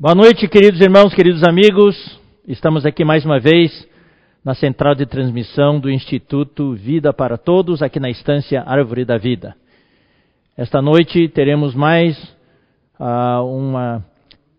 [0.00, 2.20] Boa noite, queridos irmãos, queridos amigos.
[2.46, 3.84] Estamos aqui mais uma vez
[4.44, 9.56] na central de transmissão do Instituto Vida para Todos, aqui na estância Árvore da Vida.
[10.56, 12.16] Esta noite teremos mais
[13.00, 14.06] uh, uma,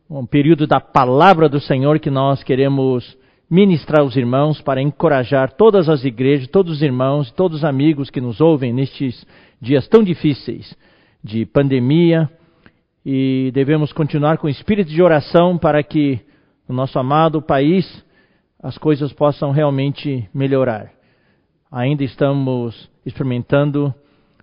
[0.10, 3.18] um período da palavra do Senhor que nós queremos
[3.50, 8.20] ministrar aos irmãos para encorajar todas as igrejas, todos os irmãos, todos os amigos que
[8.20, 9.26] nos ouvem nestes
[9.62, 10.76] dias tão difíceis
[11.24, 12.30] de pandemia
[13.05, 16.20] e devemos continuar com espírito de oração para que
[16.68, 18.05] no nosso amado país
[18.61, 20.91] as coisas possam realmente melhorar.
[21.71, 23.93] Ainda estamos experimentando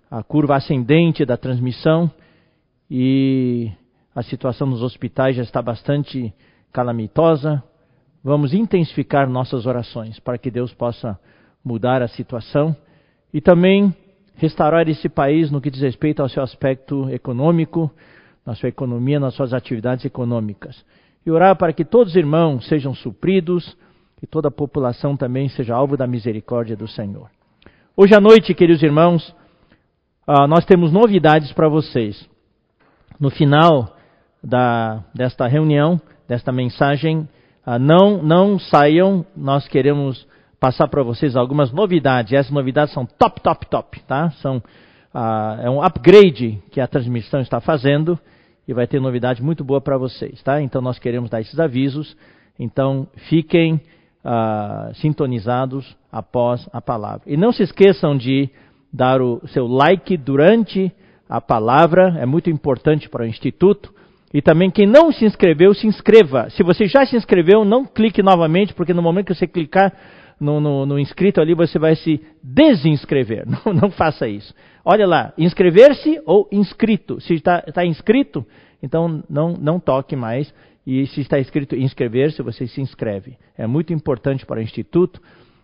[0.09, 2.11] a curva ascendente da transmissão
[2.89, 3.71] e
[4.15, 6.33] a situação nos hospitais já está bastante
[6.71, 7.61] calamitosa.
[8.23, 11.19] Vamos intensificar nossas orações para que Deus possa
[11.63, 12.75] mudar a situação
[13.33, 13.93] e também
[14.35, 17.91] restaurar esse país no que diz respeito ao seu aspecto econômico,
[18.47, 20.81] na sua economia, nas suas atividades econômicas.
[21.25, 23.77] E orar para que todos os irmãos sejam supridos,
[24.21, 27.29] que toda a população também seja alvo da misericórdia do Senhor.
[27.95, 29.35] Hoje à noite, queridos irmãos,
[30.25, 32.25] uh, nós temos novidades para vocês.
[33.19, 33.93] No final
[34.41, 37.27] da, desta reunião, desta mensagem,
[37.67, 40.25] uh, não, não saiam, nós queremos
[40.57, 42.31] passar para vocês algumas novidades.
[42.31, 44.29] Essas novidades são top, top, top, tá?
[44.41, 44.63] São,
[45.13, 48.17] uh, é um upgrade que a transmissão está fazendo
[48.67, 50.61] e vai ter novidade muito boa para vocês, tá?
[50.61, 52.17] Então nós queremos dar esses avisos.
[52.59, 53.75] Então fiquem
[54.25, 57.21] uh, sintonizados após a palavra.
[57.25, 58.49] E não se esqueçam de
[58.91, 60.91] dar o seu like durante
[61.29, 63.93] a palavra, é muito importante para o Instituto.
[64.33, 66.49] E também quem não se inscreveu, se inscreva.
[66.49, 69.93] Se você já se inscreveu, não clique novamente, porque no momento que você clicar
[70.39, 73.45] no, no, no inscrito ali, você vai se desinscrever.
[73.65, 74.53] Não, não faça isso.
[74.85, 77.19] Olha lá, inscrever-se ou inscrito.
[77.19, 78.45] Se está, inscrito,
[78.81, 80.53] então não, não toque mais.
[80.85, 83.37] E se está escrito inscrever-se, você se inscreve.
[83.57, 85.21] É muito importante para o Instituto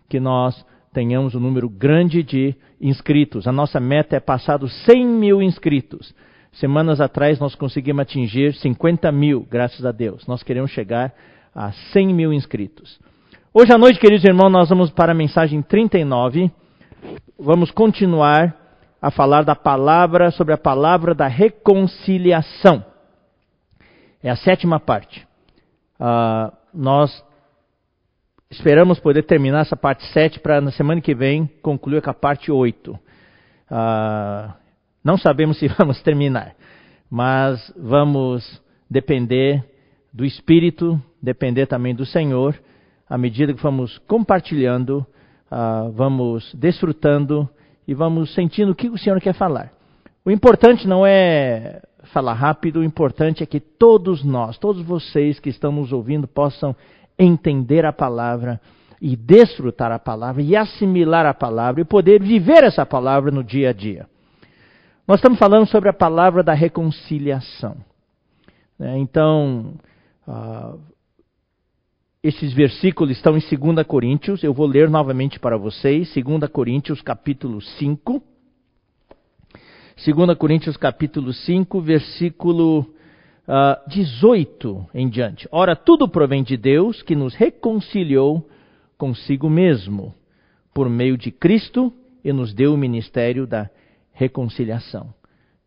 [0.08, 3.48] que nós tenhamos um número grande de inscritos.
[3.48, 6.14] A nossa meta é passar dos 100 mil inscritos.
[6.52, 10.26] Semanas atrás nós conseguimos atingir 50 mil, graças a Deus.
[10.26, 11.12] Nós queremos chegar
[11.54, 13.00] a 100 mil inscritos.
[13.56, 16.50] Hoje à noite, queridos irmãos, nós vamos para a mensagem 39.
[17.38, 18.52] Vamos continuar
[19.00, 22.84] a falar da palavra, sobre a palavra da reconciliação.
[24.20, 25.24] É a sétima parte.
[26.00, 27.24] Uh, nós
[28.50, 32.50] esperamos poder terminar essa parte 7 para na semana que vem concluir com a parte
[32.50, 32.90] 8.
[32.90, 32.98] Uh,
[33.70, 34.56] ah,
[35.04, 36.56] não sabemos se vamos terminar,
[37.08, 38.60] mas vamos
[38.90, 39.64] depender
[40.12, 42.58] do Espírito, depender também do Senhor,
[43.08, 45.06] à medida que vamos compartilhando,
[45.50, 47.48] uh, vamos desfrutando
[47.86, 49.72] e vamos sentindo o que o Senhor quer falar.
[50.24, 51.82] O importante não é
[52.12, 56.74] falar rápido, o importante é que todos nós, todos vocês que estão nos ouvindo, possam
[57.18, 58.60] entender a palavra
[59.00, 63.70] e desfrutar a palavra e assimilar a palavra e poder viver essa palavra no dia
[63.70, 64.06] a dia.
[65.06, 67.76] Nós estamos falando sobre a palavra da reconciliação.
[68.78, 68.96] Né?
[68.98, 69.74] Então,
[70.26, 70.78] uh,
[72.24, 77.60] esses versículos estão em 2 Coríntios, eu vou ler novamente para vocês, 2 Coríntios capítulo
[77.60, 78.22] 5.
[79.94, 82.86] 2 Coríntios capítulo 5, versículo uh,
[83.46, 85.46] ah, 18 em diante.
[85.52, 88.48] Ora, tudo provém de Deus que nos reconciliou
[88.96, 90.14] consigo mesmo,
[90.72, 91.92] por meio de Cristo,
[92.24, 93.68] e nos deu o ministério da
[94.14, 95.12] reconciliação.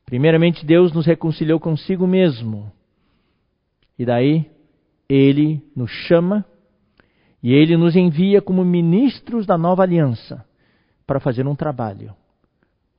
[0.07, 2.71] Primeiramente, Deus nos reconciliou consigo mesmo.
[3.99, 4.49] E daí,
[5.09, 6.45] ele nos chama
[7.41, 10.45] e ele nos envia como ministros da nova aliança
[11.05, 12.13] para fazer um trabalho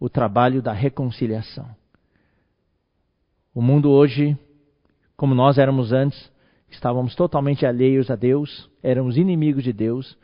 [0.00, 1.68] o trabalho da reconciliação.
[3.54, 4.38] O mundo hoje,
[5.16, 6.30] como nós éramos antes,
[6.70, 10.16] estávamos totalmente alheios a Deus, éramos inimigos de Deus.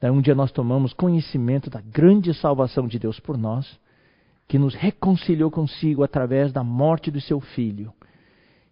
[0.00, 3.78] Daí um dia nós tomamos conhecimento da grande salvação de Deus por nós,
[4.46, 7.92] que nos reconciliou consigo através da morte do seu filho.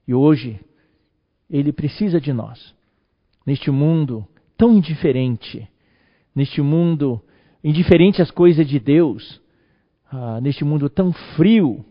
[0.09, 0.59] E hoje
[1.51, 2.75] ele precisa de nós.
[3.47, 4.27] Neste mundo
[4.57, 5.69] tão indiferente,
[6.35, 7.21] neste mundo
[7.63, 9.41] indiferente às coisas de Deus,
[10.11, 11.85] ah, neste mundo tão frio,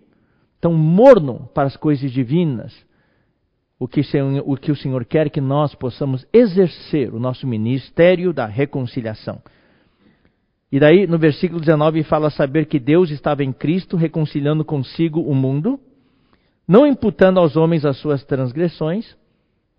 [0.60, 2.74] tão morno para as coisas divinas,
[3.78, 4.02] o que,
[4.46, 9.42] o que o Senhor quer que nós possamos exercer o nosso ministério da reconciliação.
[10.72, 15.36] E daí, no versículo 19, fala saber que Deus estava em Cristo reconciliando consigo o
[15.36, 15.80] mundo,
[16.68, 19.16] não imputando aos homens as suas transgressões,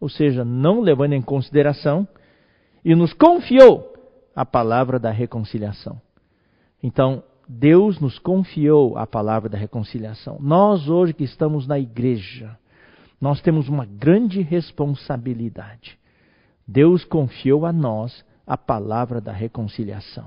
[0.00, 2.06] ou seja, não levando em consideração,
[2.84, 3.92] e nos confiou
[4.34, 6.00] a palavra da reconciliação.
[6.82, 10.38] Então, Deus nos confiou a palavra da reconciliação.
[10.40, 12.56] Nós, hoje que estamos na igreja,
[13.20, 15.98] nós temos uma grande responsabilidade.
[16.66, 20.26] Deus confiou a nós a palavra da reconciliação.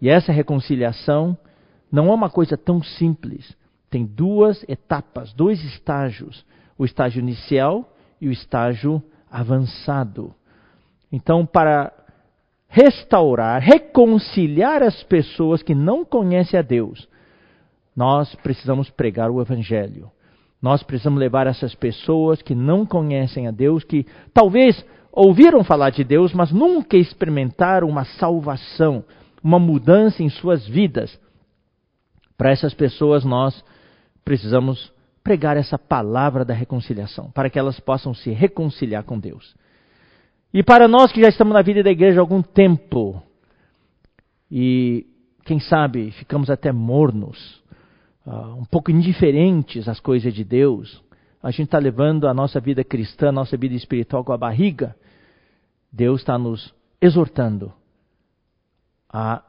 [0.00, 1.36] E essa reconciliação
[1.92, 3.56] não é uma coisa tão simples.
[3.90, 6.44] Tem duas etapas, dois estágios:
[6.78, 10.34] o estágio inicial e o estágio avançado.
[11.10, 11.92] Então, para
[12.68, 17.08] restaurar, reconciliar as pessoas que não conhecem a Deus,
[17.96, 20.10] nós precisamos pregar o Evangelho.
[20.62, 26.04] Nós precisamos levar essas pessoas que não conhecem a Deus, que talvez ouviram falar de
[26.04, 29.04] Deus, mas nunca experimentaram uma salvação,
[29.42, 31.18] uma mudança em suas vidas.
[32.36, 33.64] Para essas pessoas, nós
[34.24, 39.54] precisamos pregar essa palavra da reconciliação, para que elas possam se reconciliar com Deus.
[40.52, 43.22] E para nós que já estamos na vida da igreja há algum tempo,
[44.50, 45.06] e
[45.44, 47.62] quem sabe ficamos até mornos,
[48.26, 51.02] uh, um pouco indiferentes às coisas de Deus,
[51.42, 54.96] a gente está levando a nossa vida cristã, a nossa vida espiritual com a barriga,
[55.92, 57.72] Deus está nos exortando
[59.12, 59.42] a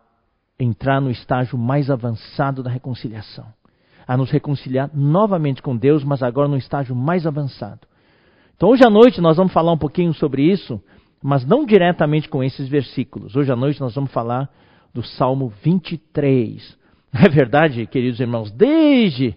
[0.58, 3.52] entrar no estágio mais avançado da reconciliação,
[4.12, 7.80] a nos reconciliar novamente com Deus, mas agora no estágio mais avançado.
[8.58, 10.84] Então, hoje à noite nós vamos falar um pouquinho sobre isso,
[11.24, 13.38] mas não diretamente com esses versículos.
[13.38, 14.50] Hoje à noite nós vamos falar
[14.94, 16.78] do Salmo 23.
[17.14, 18.52] Não é verdade, queridos irmãos?
[18.52, 19.30] Desde,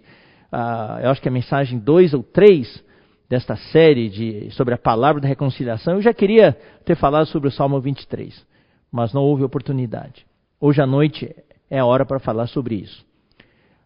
[0.52, 2.84] uh, eu acho que a mensagem 2 ou 3
[3.30, 7.52] desta série de, sobre a palavra da reconciliação, eu já queria ter falado sobre o
[7.52, 8.44] Salmo 23,
[8.90, 10.26] mas não houve oportunidade.
[10.60, 11.32] Hoje à noite
[11.70, 13.13] é a hora para falar sobre isso.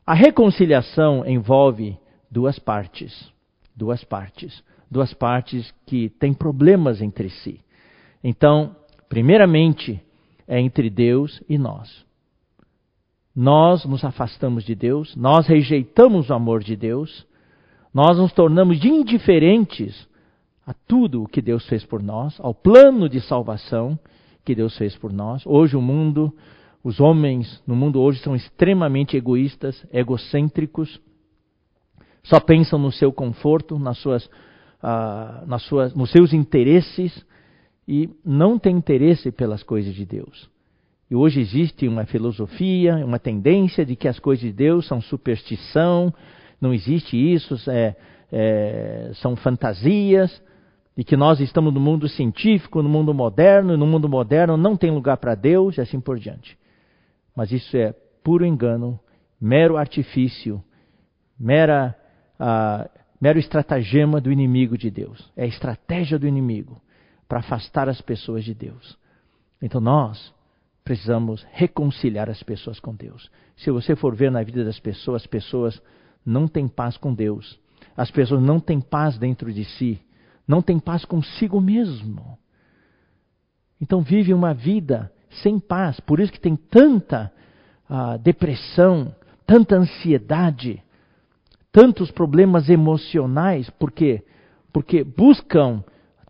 [0.08, 1.98] A reconciliação envolve
[2.30, 3.30] duas partes.
[3.76, 7.60] Duas partes duas partes que têm problemas entre si.
[8.22, 8.74] Então,
[9.08, 10.00] primeiramente,
[10.46, 12.04] é entre Deus e nós.
[13.34, 17.26] Nós nos afastamos de Deus, nós rejeitamos o amor de Deus,
[17.94, 20.08] nós nos tornamos indiferentes
[20.66, 23.98] a tudo o que Deus fez por nós, ao plano de salvação
[24.44, 25.46] que Deus fez por nós.
[25.46, 26.34] Hoje o mundo,
[26.82, 31.00] os homens no mundo hoje são extremamente egoístas, egocêntricos,
[32.22, 34.28] só pensam no seu conforto, nas suas
[34.82, 37.24] ah, nas suas, nos seus interesses
[37.86, 40.48] e não tem interesse pelas coisas de Deus.
[41.10, 46.12] E hoje existe uma filosofia, uma tendência de que as coisas de Deus são superstição,
[46.60, 47.96] não existe isso, é,
[48.30, 50.42] é, são fantasias,
[50.96, 54.76] e que nós estamos no mundo científico, no mundo moderno, e no mundo moderno não
[54.76, 56.58] tem lugar para Deus, e assim por diante.
[57.38, 57.94] Mas isso é
[58.24, 58.98] puro engano,
[59.40, 60.60] mero artifício,
[61.38, 61.94] mera
[62.36, 62.90] ah,
[63.20, 65.32] mero estratagema do inimigo de Deus.
[65.36, 66.82] É a estratégia do inimigo
[67.28, 68.98] para afastar as pessoas de Deus.
[69.62, 70.34] Então nós
[70.82, 73.30] precisamos reconciliar as pessoas com Deus.
[73.58, 75.80] Se você for ver na vida das pessoas, as pessoas
[76.26, 77.56] não têm paz com Deus.
[77.96, 80.00] As pessoas não têm paz dentro de si,
[80.44, 82.36] não têm paz consigo mesmo.
[83.80, 86.00] Então vive uma vida sem paz.
[86.00, 87.32] Por isso que tem tanta
[87.88, 89.14] uh, depressão,
[89.46, 90.82] tanta ansiedade,
[91.72, 94.22] tantos problemas emocionais, por quê?
[94.72, 95.82] Porque buscam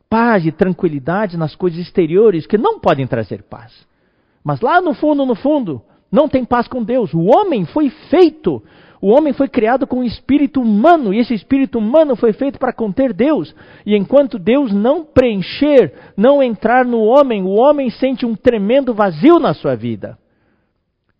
[0.08, 3.86] paz e tranquilidade nas coisas exteriores que não podem trazer paz.
[4.42, 7.12] Mas lá no fundo, no fundo, não tem paz com Deus.
[7.12, 8.62] O homem foi feito,
[9.00, 12.72] o homem foi criado com um espírito humano, e esse espírito humano foi feito para
[12.72, 13.54] conter Deus.
[13.86, 19.38] E enquanto Deus não preencher, não entrar no homem, o homem sente um tremendo vazio
[19.38, 20.18] na sua vida.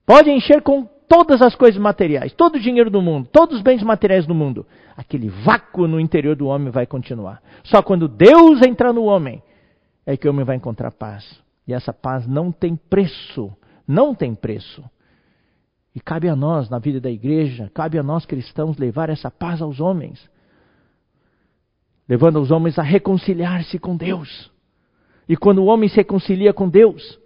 [0.04, 3.82] Pode encher com todas as coisas materiais, todo o dinheiro do mundo, todos os bens
[3.82, 4.66] materiais do mundo,
[4.96, 7.40] aquele vácuo no interior do homem vai continuar.
[7.64, 9.42] Só quando Deus entrar no homem
[10.04, 11.40] é que o homem vai encontrar paz.
[11.66, 13.52] E essa paz não tem preço,
[13.86, 14.82] não tem preço.
[15.98, 19.60] E cabe a nós, na vida da igreja, cabe a nós cristãos levar essa paz
[19.60, 20.30] aos homens,
[22.08, 24.48] levando os homens a reconciliar-se com Deus.
[25.28, 27.18] E quando o homem se reconcilia com Deus,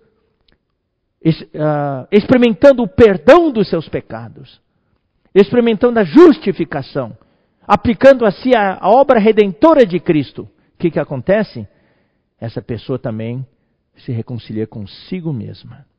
[1.22, 4.58] uh, experimentando o perdão dos seus pecados,
[5.34, 7.14] experimentando a justificação,
[7.68, 11.68] aplicando a si a obra redentora de Cristo, o que, que acontece?
[12.40, 13.46] Essa pessoa também
[13.96, 15.91] se reconcilia consigo mesma.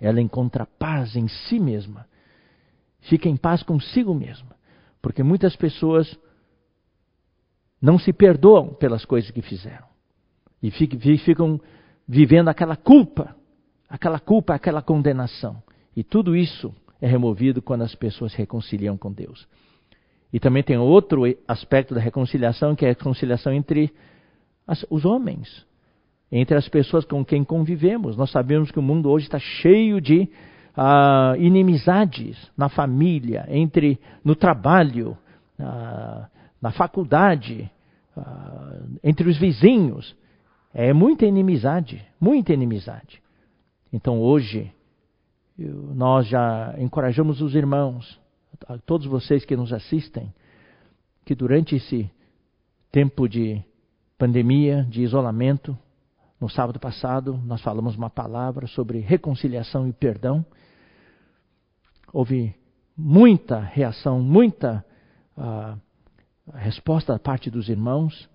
[0.00, 2.06] Ela encontra paz em si mesma.
[3.00, 4.56] Fica em paz consigo mesma.
[5.00, 6.18] Porque muitas pessoas
[7.80, 9.86] não se perdoam pelas coisas que fizeram.
[10.62, 11.60] E ficam
[12.08, 13.36] vivendo aquela culpa
[13.88, 15.62] aquela culpa, aquela condenação.
[15.94, 19.46] E tudo isso é removido quando as pessoas se reconciliam com Deus.
[20.32, 23.92] E também tem outro aspecto da reconciliação, que é a reconciliação entre
[24.66, 25.64] as, os homens,
[26.30, 28.16] entre as pessoas com quem convivemos.
[28.16, 30.28] Nós sabemos que o mundo hoje está cheio de
[30.76, 35.16] uh, inimizades na família, entre no trabalho,
[35.58, 36.26] uh,
[36.60, 37.70] na faculdade,
[38.16, 40.16] uh, entre os vizinhos.
[40.74, 43.22] É muita inimizade, muita inimizade.
[43.92, 44.70] Então hoje,
[45.58, 48.20] nós já encorajamos os irmãos,
[48.68, 50.32] a todos vocês que nos assistem,
[51.24, 52.10] que durante esse
[52.92, 53.62] tempo de
[54.18, 55.76] pandemia, de isolamento,
[56.40, 60.44] no sábado passado nós falamos uma palavra sobre reconciliação e perdão.
[62.12, 62.54] Houve
[62.96, 64.84] muita reação, muita
[65.36, 65.78] uh,
[66.54, 68.28] resposta da parte dos irmãos.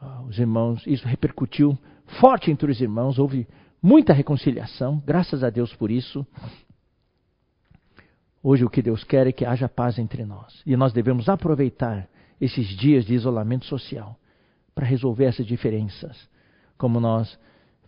[0.00, 1.78] Uh, os irmãos, isso repercutiu
[2.18, 3.46] forte entre os irmãos, houve
[3.82, 6.26] muita reconciliação, graças a Deus por isso.
[8.42, 10.62] Hoje o que Deus quer é que haja paz entre nós.
[10.64, 12.08] E nós devemos aproveitar
[12.40, 14.18] esses dias de isolamento social
[14.74, 16.28] para resolver essas diferenças.
[16.80, 17.38] Como nós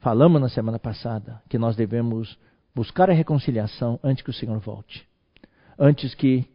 [0.00, 2.38] falamos na semana passada, que nós devemos
[2.74, 5.08] buscar a reconciliação antes que o Senhor volte.
[5.78, 6.46] Antes que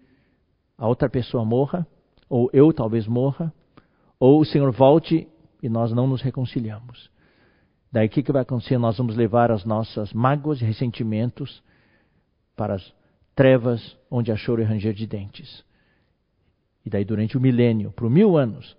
[0.78, 1.88] a outra pessoa morra,
[2.30, 3.52] ou eu talvez morra,
[4.20, 5.28] ou o Senhor volte
[5.64, 7.10] e nós não nos reconciliamos.
[7.92, 8.78] Daí o que, que vai acontecer?
[8.78, 11.64] Nós vamos levar as nossas mágoas e ressentimentos
[12.56, 12.94] para as
[13.34, 15.66] trevas onde há choro e ranger de dentes.
[16.86, 18.78] E daí durante o milênio, por mil anos,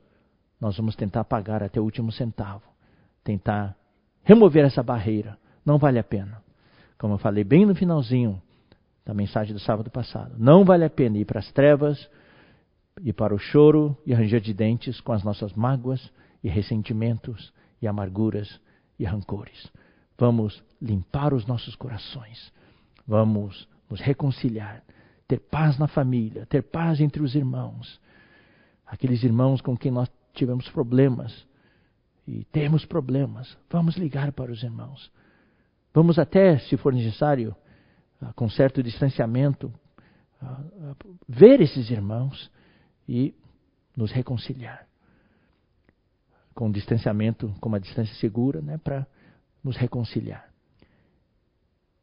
[0.60, 2.77] nós vamos tentar pagar até o último centavo.
[3.28, 3.76] Tentar
[4.23, 5.38] remover essa barreira.
[5.62, 6.42] Não vale a pena.
[6.97, 8.40] Como eu falei bem no finalzinho
[9.04, 10.35] da mensagem do sábado passado.
[10.38, 12.08] Não vale a pena ir para as trevas
[13.02, 16.11] e para o choro e ranger de dentes com as nossas mágoas
[16.42, 18.58] e ressentimentos e amarguras
[18.99, 19.70] e rancores.
[20.16, 22.50] Vamos limpar os nossos corações.
[23.06, 24.82] Vamos nos reconciliar,
[25.26, 28.00] ter paz na família, ter paz entre os irmãos.
[28.87, 31.47] Aqueles irmãos com quem nós tivemos problemas
[32.28, 35.11] e temos problemas, vamos ligar para os irmãos.
[35.94, 37.56] Vamos até, se for necessário,
[38.20, 39.73] ah, com certo distanciamento,
[40.42, 42.50] ah, ah, ver esses irmãos
[43.08, 43.35] e
[43.97, 44.87] nos reconciliar
[46.54, 49.06] com distanciamento, com uma distância segura, né, para
[49.64, 50.50] nos reconciliar.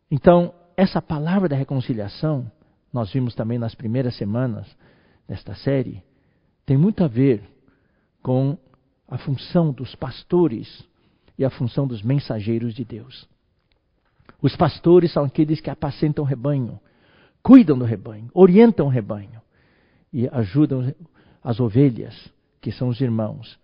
[0.10, 2.50] Então, essa palavra da reconciliação,
[2.91, 4.65] nós vimos também nas primeiras semanas
[5.27, 6.01] desta série,
[6.65, 7.44] tem muito a ver
[8.24, 8.58] com
[9.07, 10.83] a função dos pastores
[11.38, 13.27] e a função dos mensageiros de Deus.
[14.41, 16.79] Os pastores são aqueles que apacentam o rebanho,
[17.41, 19.41] cuidam do rebanho, orientam o rebanho
[20.12, 20.93] e ajudam
[21.43, 22.15] as ovelhas,
[22.62, 23.59] que são os irmãos,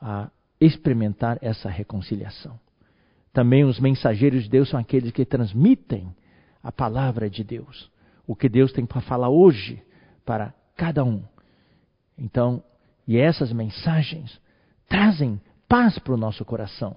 [0.00, 0.30] a
[0.60, 2.58] experimentar essa reconciliação.
[3.32, 6.14] Também os mensageiros de Deus são aqueles que transmitem
[6.62, 7.90] a palavra de Deus,
[8.26, 9.82] o que Deus tem para falar hoje
[10.24, 11.22] para cada um.
[12.18, 12.62] Então,
[13.06, 14.40] e essas mensagens
[14.90, 16.96] trazem paz para o nosso coração,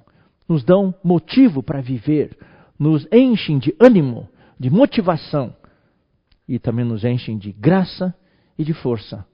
[0.50, 2.36] nos dão motivo para viver,
[2.78, 4.28] nos enchem de ânimo,
[4.60, 5.56] de motivação
[6.48, 8.14] e também nos enchem de graça
[8.58, 9.26] e de força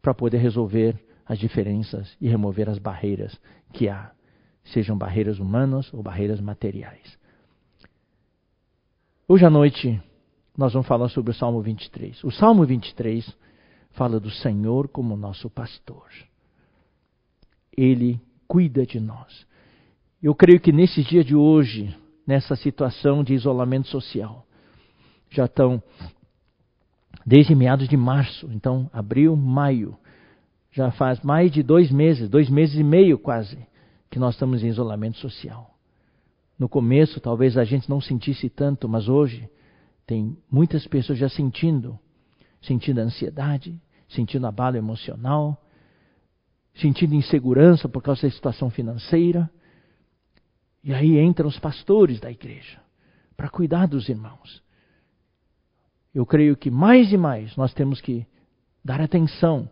[0.00, 3.38] para poder resolver as diferenças e remover as barreiras
[3.72, 4.12] que há,
[4.64, 7.18] sejam barreiras humanas ou barreiras materiais.
[9.28, 10.00] Hoje à noite
[10.56, 12.24] nós vamos falar sobre o Salmo 23.
[12.24, 13.30] O Salmo 23
[13.90, 16.08] fala do Senhor como nosso pastor.
[17.76, 19.46] Ele cuida de nós.
[20.22, 21.94] Eu creio que nesse dia de hoje,
[22.26, 24.46] nessa situação de isolamento social,
[25.30, 25.82] já estão
[27.24, 29.96] desde meados de março, então abril, maio,
[30.70, 33.58] já faz mais de dois meses, dois meses e meio quase,
[34.10, 35.74] que nós estamos em isolamento social.
[36.58, 39.48] No começo, talvez a gente não sentisse tanto, mas hoje
[40.06, 41.98] tem muitas pessoas já sentindo,
[42.62, 45.60] sentindo ansiedade, sentindo abalo emocional,
[46.76, 49.50] sentindo insegurança por causa da situação financeira.
[50.82, 52.80] E aí entram os pastores da igreja
[53.36, 54.62] para cuidar dos irmãos.
[56.14, 58.26] Eu creio que mais e mais nós temos que
[58.84, 59.68] dar atenção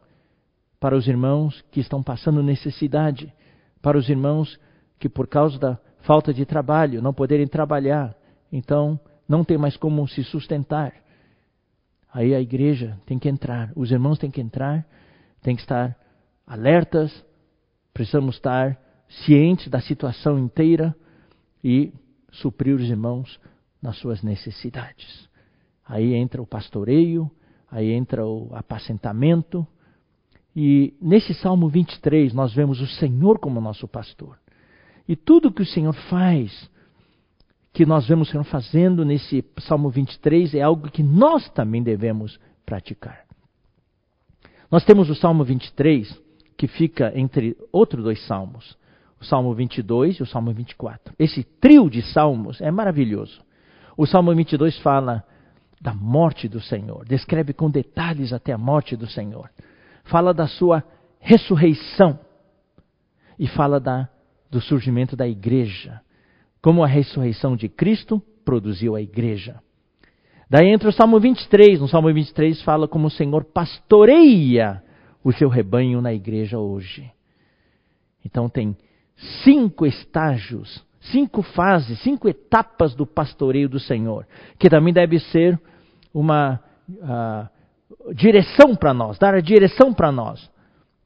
[0.79, 3.33] para os irmãos que estão passando necessidade,
[3.81, 4.59] para os irmãos
[4.99, 8.15] que, por causa da falta de trabalho, não poderem trabalhar,
[8.53, 10.93] então não tem mais como se sustentar.
[12.13, 14.87] Aí a igreja tem que entrar, os irmãos têm que entrar,
[15.41, 15.97] têm que estar
[16.47, 17.25] alertas,
[17.93, 18.79] precisamos estar
[19.25, 20.95] cientes da situação inteira
[21.63, 21.93] e
[22.31, 23.41] suprir os irmãos
[23.81, 25.29] nas suas necessidades.
[25.87, 27.31] Aí entra o pastoreio,
[27.71, 29.67] aí entra o apacentamento,
[30.57, 34.39] e nesse Salmo 23 nós vemos o Senhor como nosso pastor.
[35.09, 36.71] E tudo que o Senhor faz,
[37.73, 42.39] que nós vemos o Senhor fazendo nesse Salmo 23, é algo que nós também devemos
[42.65, 43.25] praticar.
[44.71, 46.24] Nós temos o Salmo 23,
[46.57, 48.77] que fica entre outros dois salmos,
[49.21, 51.15] o Salmo 22 e o Salmo 24.
[51.19, 53.43] Esse trio de salmos é maravilhoso.
[53.97, 55.25] O Salmo 22 fala
[55.81, 59.51] da morte do Senhor, descreve com detalhes até a morte do Senhor
[60.05, 60.85] fala da sua
[61.19, 62.19] ressurreição
[63.39, 64.09] e fala da,
[64.51, 66.01] do surgimento da igreja,
[66.63, 69.61] como a ressurreição de Cristo produziu a igreja.
[70.49, 71.81] Daí entra o Salmo 23.
[71.81, 74.83] No Salmo 23 fala como o Senhor pastoreia
[75.25, 77.11] o seu rebanho na igreja hoje.
[78.25, 78.77] Então tem
[79.43, 84.27] cinco estágios, cinco fases, cinco etapas do pastoreio do Senhor,
[84.59, 85.59] que também deve ser
[86.13, 90.51] uma uh, direção para nós, dar a direção para nós.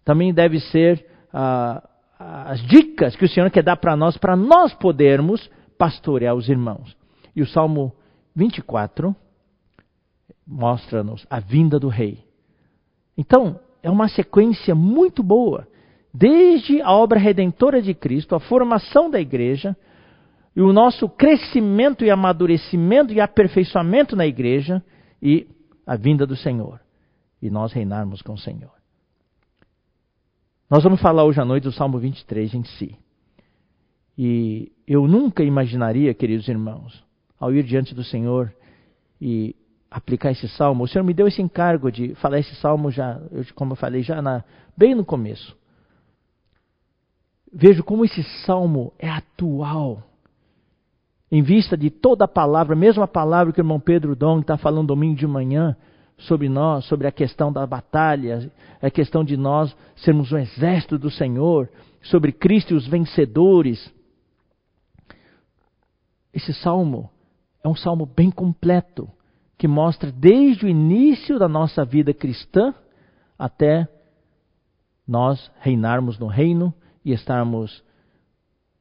[0.05, 1.87] Também deve ser uh,
[2.19, 5.49] as dicas que o Senhor quer dar para nós, para nós podermos
[5.79, 6.97] pastorear os irmãos.
[7.37, 7.95] E o Salmo
[8.35, 9.15] 24
[10.47, 12.25] mostra-nos a vinda do Rei.
[13.17, 15.66] Então, é uma sequência muito boa
[16.12, 19.76] desde a obra redentora de Cristo, a formação da igreja,
[20.56, 24.82] e o nosso crescimento e amadurecimento e aperfeiçoamento na igreja
[25.23, 25.47] e
[25.87, 26.80] a vinda do Senhor.
[27.40, 28.73] E nós reinarmos com o Senhor.
[30.68, 32.97] Nós vamos falar hoje à noite do Salmo 23 em si.
[34.18, 37.04] E eu nunca imaginaria, queridos irmãos,
[37.38, 38.52] ao ir diante do Senhor
[39.20, 39.54] e
[39.90, 43.21] aplicar esse salmo, o Senhor me deu esse encargo de falar esse salmo já,
[43.54, 44.45] como eu falei já na,
[44.76, 45.57] bem no começo.
[47.52, 50.02] Vejo como esse salmo é atual.
[51.30, 54.57] Em vista de toda a palavra, mesmo a palavra que o irmão Pedro Dong está
[54.57, 55.76] falando domingo de manhã
[56.18, 58.50] sobre nós, sobre a questão da batalha,
[58.83, 61.68] a questão de nós sermos um exército do Senhor,
[62.02, 63.92] sobre Cristo e os vencedores.
[66.33, 67.11] Esse salmo
[67.62, 69.09] é um salmo bem completo,
[69.59, 72.73] que mostra desde o início da nossa vida cristã
[73.37, 73.88] até
[75.07, 76.73] nós reinarmos no reino
[77.05, 77.83] e estarmos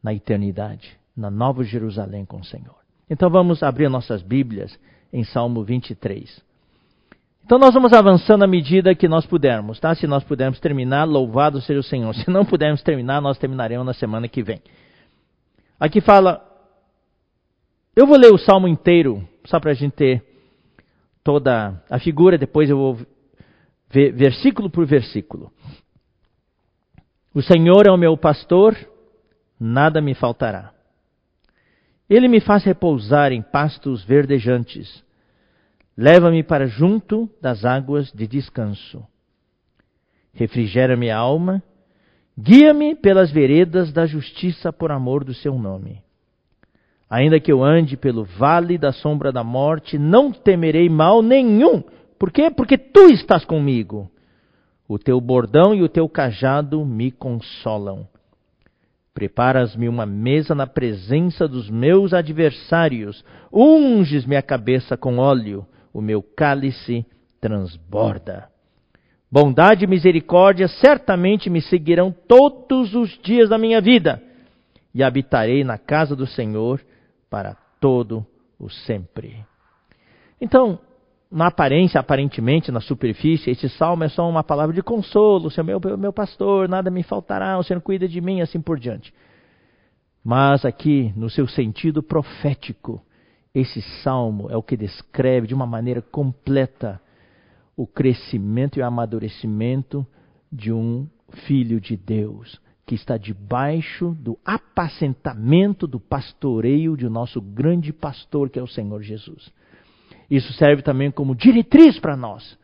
[0.04, 2.76] na eternidade, na Nova Jerusalém com o Senhor.
[3.10, 4.78] Então vamos abrir nossas Bíblias
[5.12, 6.46] em Salmo 23.
[7.44, 9.96] Então nós vamos avançando à medida que nós pudermos, tá?
[9.96, 12.14] Se nós pudermos terminar, louvado seja o Senhor.
[12.14, 14.62] Se não pudermos terminar, nós terminaremos na semana que vem.
[15.80, 16.46] Aqui fala,
[17.96, 20.37] eu vou ler o salmo inteiro, só para a gente ter
[21.28, 23.00] toda a figura, depois eu vou
[23.90, 25.52] ver versículo por versículo.
[27.34, 28.74] O Senhor é o meu pastor,
[29.60, 30.74] nada me faltará.
[32.10, 35.04] Ele me faz repousar em pastos verdejantes.
[35.98, 39.06] Leva-me para junto das águas de descanso.
[40.32, 41.62] Refrigera minha alma.
[42.40, 46.02] Guia-me pelas veredas da justiça por amor do seu nome.
[47.10, 51.82] Ainda que eu ande pelo vale da sombra da morte, não temerei mal nenhum.
[52.20, 52.52] Por quê?
[52.52, 54.12] Porque tu estás comigo.
[54.88, 58.08] O teu bordão e o teu cajado me consolam.
[59.14, 63.24] Preparas-me uma mesa na presença dos meus adversários.
[63.52, 65.66] Unges minha cabeça com óleo.
[65.94, 67.06] O meu cálice
[67.40, 68.50] transborda.
[69.32, 74.22] Bondade e misericórdia certamente me seguirão todos os dias da minha vida,
[74.94, 76.82] e habitarei na casa do Senhor
[77.30, 78.26] para todo
[78.60, 79.46] o sempre.
[80.40, 80.80] Então,
[81.32, 85.98] na aparência, aparentemente, na superfície, esse salmo é só uma palavra de consolo, Senhor meu,
[85.98, 89.14] meu pastor, nada me faltará, o Senhor cuida de mim, assim por diante.
[90.24, 93.02] Mas aqui, no seu sentido profético,
[93.54, 97.02] esse salmo é o que descreve de uma maneira completa
[97.76, 100.06] o crescimento e o amadurecimento
[100.52, 101.08] de um
[101.46, 108.58] filho de Deus, que está debaixo do apacentamento, do pastoreio de nosso grande pastor, que
[108.58, 109.52] é o Senhor Jesus.
[110.32, 112.58] Isso serve também como diretriz para nós.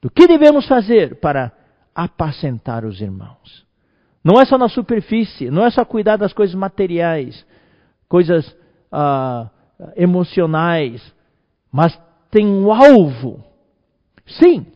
[0.00, 1.52] Do que devemos fazer para
[1.92, 3.66] apacentar os irmãos?
[4.22, 7.44] Não é só na superfície, não é só cuidar das coisas materiais,
[8.08, 8.56] coisas
[8.92, 9.50] ah,
[9.96, 11.02] emocionais,
[11.72, 13.42] mas tem um alvo.
[14.24, 14.66] Sim,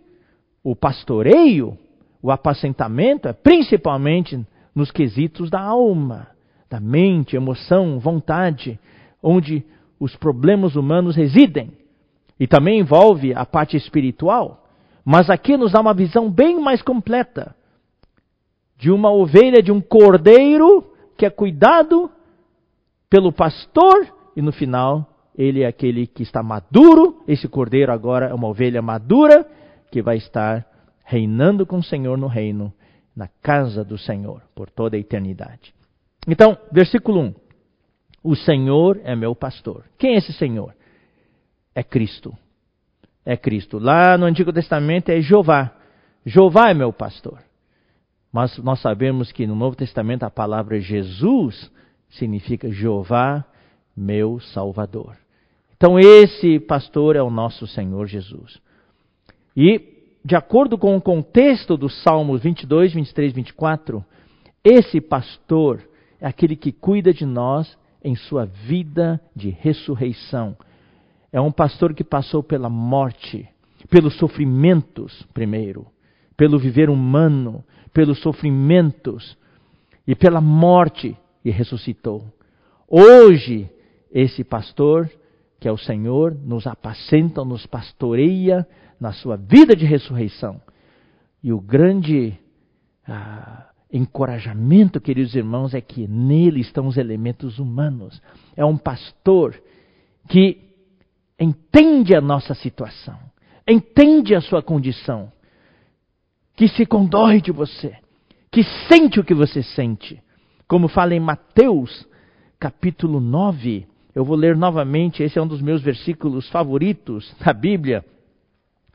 [0.64, 1.78] o pastoreio,
[2.24, 6.28] o apacentamento é principalmente nos quesitos da alma,
[6.70, 8.80] da mente, emoção, vontade,
[9.22, 9.62] onde
[10.00, 11.72] os problemas humanos residem.
[12.40, 14.66] E também envolve a parte espiritual.
[15.04, 17.54] Mas aqui nos dá uma visão bem mais completa
[18.78, 20.82] de uma ovelha, de um cordeiro
[21.18, 22.10] que é cuidado
[23.10, 25.06] pelo pastor e no final
[25.36, 27.22] ele é aquele que está maduro.
[27.28, 29.46] Esse cordeiro agora é uma ovelha madura
[29.90, 30.66] que vai estar
[31.04, 32.72] reinando com o Senhor no reino,
[33.14, 35.74] na casa do Senhor, por toda a eternidade.
[36.26, 37.34] Então, versículo 1.
[38.22, 39.84] O Senhor é meu pastor.
[39.98, 40.74] Quem é esse Senhor?
[41.74, 42.36] É Cristo.
[43.24, 43.78] É Cristo.
[43.78, 45.72] Lá no Antigo Testamento é Jeová.
[46.24, 47.38] Jeová é meu pastor.
[48.32, 51.70] Mas nós sabemos que no Novo Testamento a palavra Jesus
[52.08, 53.44] significa Jeová,
[53.96, 55.16] meu Salvador.
[55.76, 58.58] Então esse pastor é o nosso Senhor Jesus.
[59.56, 59.93] E
[60.24, 64.02] de acordo com o contexto dos Salmos 22, 23, 24,
[64.64, 65.82] esse pastor
[66.18, 70.56] é aquele que cuida de nós em sua vida de ressurreição.
[71.30, 73.46] É um pastor que passou pela morte,
[73.90, 75.86] pelos sofrimentos primeiro,
[76.36, 79.36] pelo viver humano, pelos sofrimentos
[80.06, 82.24] e pela morte e ressuscitou.
[82.88, 83.68] Hoje,
[84.10, 85.10] esse pastor,
[85.60, 88.66] que é o Senhor, nos apacenta, nos pastoreia
[89.00, 90.60] na sua vida de ressurreição.
[91.42, 92.38] E o grande
[93.06, 98.20] ah, encorajamento, queridos irmãos, é que nele estão os elementos humanos.
[98.56, 99.54] É um pastor
[100.28, 100.58] que
[101.38, 103.18] entende a nossa situação,
[103.68, 105.30] entende a sua condição,
[106.56, 107.96] que se condói de você,
[108.50, 110.22] que sente o que você sente.
[110.66, 112.06] Como fala em Mateus,
[112.58, 118.04] capítulo 9, eu vou ler novamente, esse é um dos meus versículos favoritos da Bíblia.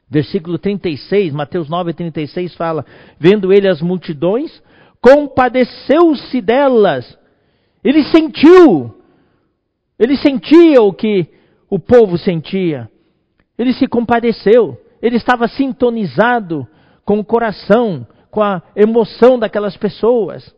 [0.09, 2.85] Versículo 36, Mateus 9, 36 fala:
[3.19, 4.61] Vendo ele as multidões,
[5.01, 7.17] compadeceu-se delas.
[7.83, 8.95] Ele sentiu,
[9.97, 11.27] ele sentia o que
[11.69, 12.89] o povo sentia.
[13.57, 16.67] Ele se compadeceu, ele estava sintonizado
[17.05, 20.55] com o coração, com a emoção daquelas pessoas.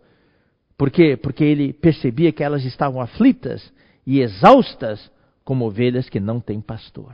[0.78, 1.18] Por quê?
[1.18, 3.72] Porque ele percebia que elas estavam aflitas
[4.06, 5.12] e exaustas
[5.44, 7.14] como ovelhas que não têm pastor.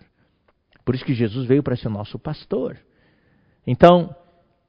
[0.88, 2.78] Por isso que Jesus veio para ser nosso pastor.
[3.68, 4.16] Então,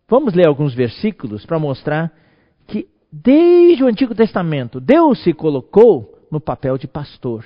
[0.08, 2.12] vamos ler alguns versículos para mostrar
[2.66, 7.44] que desde o Antigo Testamento Deus se colocou no papel de pastor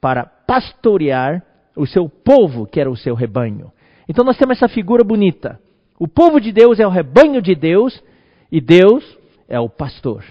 [0.00, 1.44] para pastorear
[1.76, 3.70] o seu povo, que era o seu rebanho.
[4.08, 5.60] Então nós temos essa figura bonita.
[5.98, 8.02] O povo de Deus é o rebanho de Deus
[8.50, 9.04] e Deus
[9.46, 10.24] é o pastor.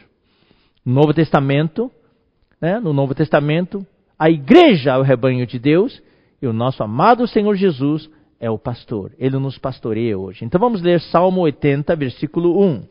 [0.83, 1.91] No Novo Testamento,
[2.59, 3.85] né, no Novo Testamento,
[4.17, 6.01] a igreja é o rebanho de Deus
[6.41, 9.13] e o nosso amado Senhor Jesus é o pastor.
[9.19, 10.43] Ele nos pastoreia hoje.
[10.43, 12.87] Então vamos ler Salmo 80, versículo 1.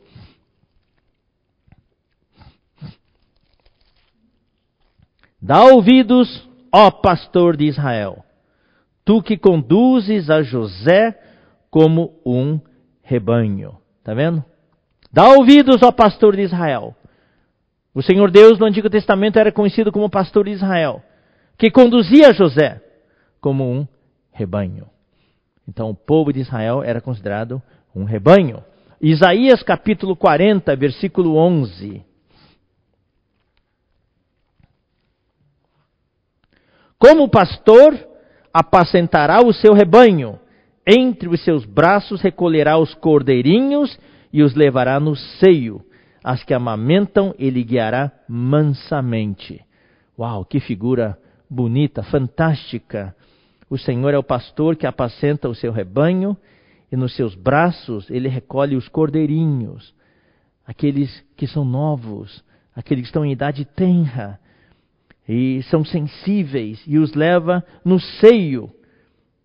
[5.43, 8.23] Dá ouvidos, ó pastor de Israel,
[9.05, 11.19] tu que conduzes a José
[11.71, 12.61] como um
[13.03, 13.79] rebanho.
[13.99, 14.45] Está vendo?
[15.11, 16.95] Dá ouvidos, ó pastor de Israel.
[17.95, 21.03] O Senhor Deus no Antigo Testamento era conhecido como pastor de Israel,
[21.59, 22.89] que conduzia José
[23.40, 23.87] como um
[24.33, 24.87] rebanho.
[25.68, 27.62] Então o povo de Israel era considerado
[27.94, 28.62] um rebanho.
[29.00, 32.05] Isaías capítulo 40, versículo 11.
[36.98, 37.98] Como pastor,
[38.53, 40.38] apacentará o seu rebanho,
[40.87, 43.98] entre os seus braços recolherá os cordeirinhos
[44.33, 45.83] e os levará no seio.
[46.22, 49.64] As que amamentam, ele guiará mansamente.
[50.18, 53.14] Uau, que figura bonita, fantástica.
[53.71, 56.37] O Senhor é o pastor que apacenta o seu rebanho,
[56.91, 59.95] e nos seus braços ele recolhe os cordeirinhos,
[60.67, 64.41] aqueles que são novos, aqueles que estão em idade tenra,
[65.29, 68.69] e são sensíveis e os leva no seio.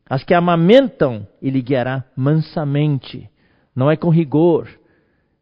[0.09, 3.29] As que amamentam, ele guiará mansamente,
[3.75, 4.67] não é com rigor.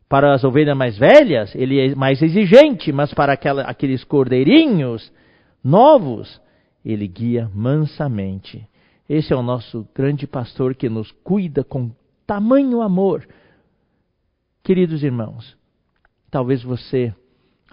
[0.10, 5.10] Para as ovelhas mais velhas, ele é mais exigente, mas para aquela, aqueles cordeirinhos
[5.64, 6.42] novos,
[6.84, 8.68] ele guia mansamente.
[9.08, 11.92] Esse é o nosso grande pastor que nos cuida com
[12.26, 13.28] tamanho amor.
[14.64, 15.58] Queridos irmãos,
[16.32, 17.14] talvez você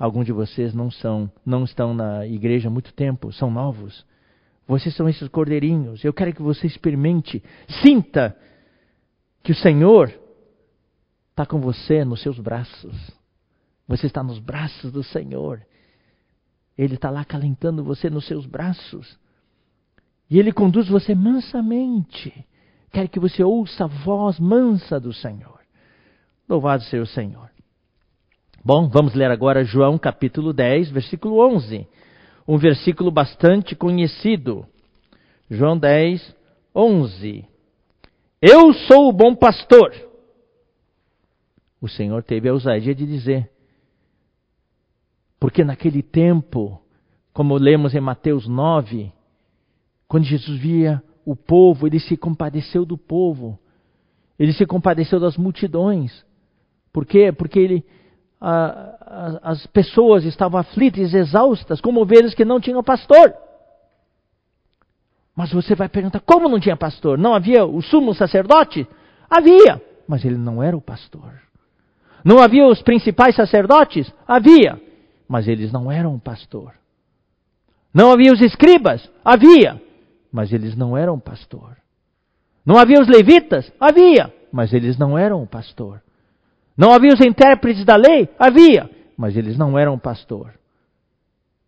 [0.01, 4.03] Alguns de vocês não são, não estão na igreja há muito tempo, são novos.
[4.67, 6.03] Vocês são esses cordeirinhos.
[6.03, 7.45] Eu quero que você experimente,
[7.83, 8.35] sinta
[9.43, 10.11] que o Senhor
[11.29, 12.97] está com você nos seus braços.
[13.87, 15.61] Você está nos braços do Senhor.
[16.79, 19.19] Ele está lá calentando você nos seus braços.
[20.31, 22.33] E Ele conduz você mansamente.
[22.93, 25.61] Quer que você ouça a voz mansa do Senhor.
[26.49, 27.51] Louvado seja o Senhor.
[28.65, 31.87] Bom, vamos ler agora João capítulo 10, versículo 11.
[32.47, 34.67] Um versículo bastante conhecido.
[35.51, 36.37] João 10,
[36.75, 37.45] 11.
[38.41, 39.93] Eu sou o bom pastor.
[41.81, 43.51] O Senhor teve a ousadia de dizer.
[45.41, 46.81] Porque naquele tempo,
[47.33, 49.13] como lemos em Mateus 9,
[50.11, 53.57] quando Jesus via o povo, ele se compadeceu do povo.
[54.37, 56.25] Ele se compadeceu das multidões.
[56.93, 57.31] Por quê?
[57.31, 57.87] Porque ele
[58.41, 63.33] as pessoas estavam aflitas, exaustas, como ovelhas que não tinham pastor.
[65.37, 67.17] Mas você vai perguntar: como não tinha pastor?
[67.17, 68.89] Não havia o sumo sacerdote?
[69.31, 71.41] Havia, mas ele não era o pastor.
[72.25, 74.13] Não havia os principais sacerdotes?
[74.27, 74.83] Havia,
[75.29, 76.75] mas eles não eram o pastor.
[77.95, 79.09] Não havia os escribas?
[79.25, 79.81] Havia,
[80.33, 81.77] mas eles não eram pastor.
[82.65, 83.73] Não havia os levitas?
[83.81, 86.03] Havia, mas eles não eram pastor.
[86.77, 88.29] Não havia os intérpretes da lei?
[88.39, 90.55] Havia, mas eles não eram pastor.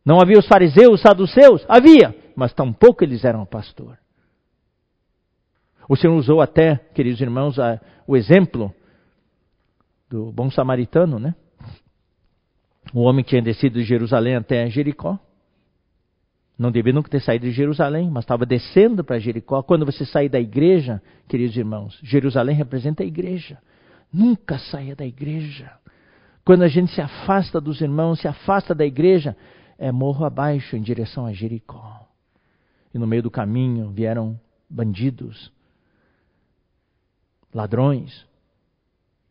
[0.04, 1.64] Não havia os fariseus, saduceus?
[1.68, 3.98] Havia, mas tampouco eles eram pastor.
[5.88, 7.56] O Senhor usou até, queridos irmãos,
[8.06, 8.74] o exemplo
[10.08, 11.34] do bom samaritano, né?
[12.94, 15.18] O homem que tinha descido de Jerusalém até Jericó.
[16.62, 19.64] Não devia nunca ter saído de Jerusalém, mas estava descendo para Jericó.
[19.64, 23.58] Quando você sai da igreja, queridos irmãos, Jerusalém representa a igreja.
[24.12, 25.72] Nunca saia da igreja.
[26.44, 29.36] Quando a gente se afasta dos irmãos, se afasta da igreja,
[29.76, 32.06] é morro abaixo em direção a Jericó.
[32.94, 34.38] E no meio do caminho vieram
[34.70, 35.52] bandidos,
[37.52, 38.24] ladrões,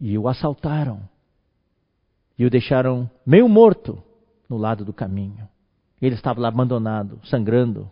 [0.02, 1.00] e o assaltaram.
[2.38, 4.04] E o deixaram meio morto
[4.50, 5.48] no lado do caminho.
[6.02, 7.90] Ele estava lá abandonado, sangrando,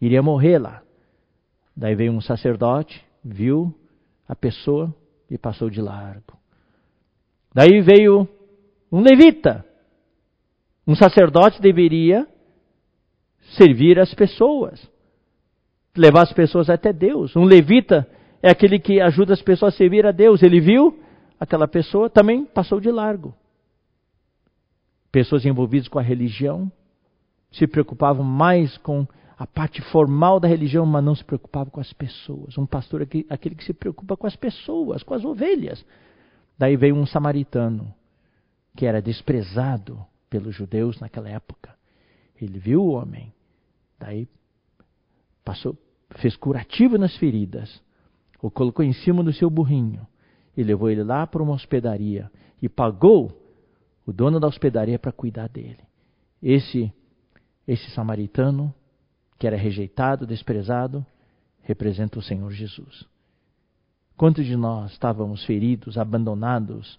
[0.00, 0.82] iria morrer lá.
[1.76, 3.74] Daí veio um sacerdote, viu
[4.26, 4.94] a pessoa
[5.30, 6.38] e passou de largo.
[7.54, 8.26] Daí veio
[8.90, 9.64] um levita.
[10.86, 12.26] Um sacerdote deveria
[13.56, 14.88] servir as pessoas,
[15.96, 17.36] levar as pessoas até Deus.
[17.36, 18.08] Um levita
[18.42, 20.42] é aquele que ajuda as pessoas a servir a Deus.
[20.42, 20.98] Ele viu
[21.38, 23.34] aquela pessoa, também passou de largo.
[25.12, 26.70] Pessoas envolvidas com a religião
[27.50, 29.06] se preocupavam mais com
[29.38, 32.56] a parte formal da religião, mas não se preocupava com as pessoas.
[32.56, 35.84] Um pastor é aquele que se preocupa com as pessoas, com as ovelhas.
[36.58, 37.92] Daí veio um samaritano,
[38.74, 41.74] que era desprezado pelos judeus naquela época.
[42.40, 43.32] Ele viu o homem,
[43.98, 44.26] daí
[45.44, 45.76] passou,
[46.16, 47.82] fez curativo nas feridas,
[48.40, 50.06] o colocou em cima do seu burrinho
[50.56, 52.30] e levou ele lá para uma hospedaria
[52.60, 53.42] e pagou
[54.06, 55.80] o dono da hospedaria para cuidar dele.
[56.42, 56.92] Esse
[57.66, 58.74] esse samaritano
[59.38, 61.04] que era rejeitado, desprezado,
[61.62, 63.04] representa o Senhor Jesus.
[64.16, 66.98] Quantos de nós estávamos feridos, abandonados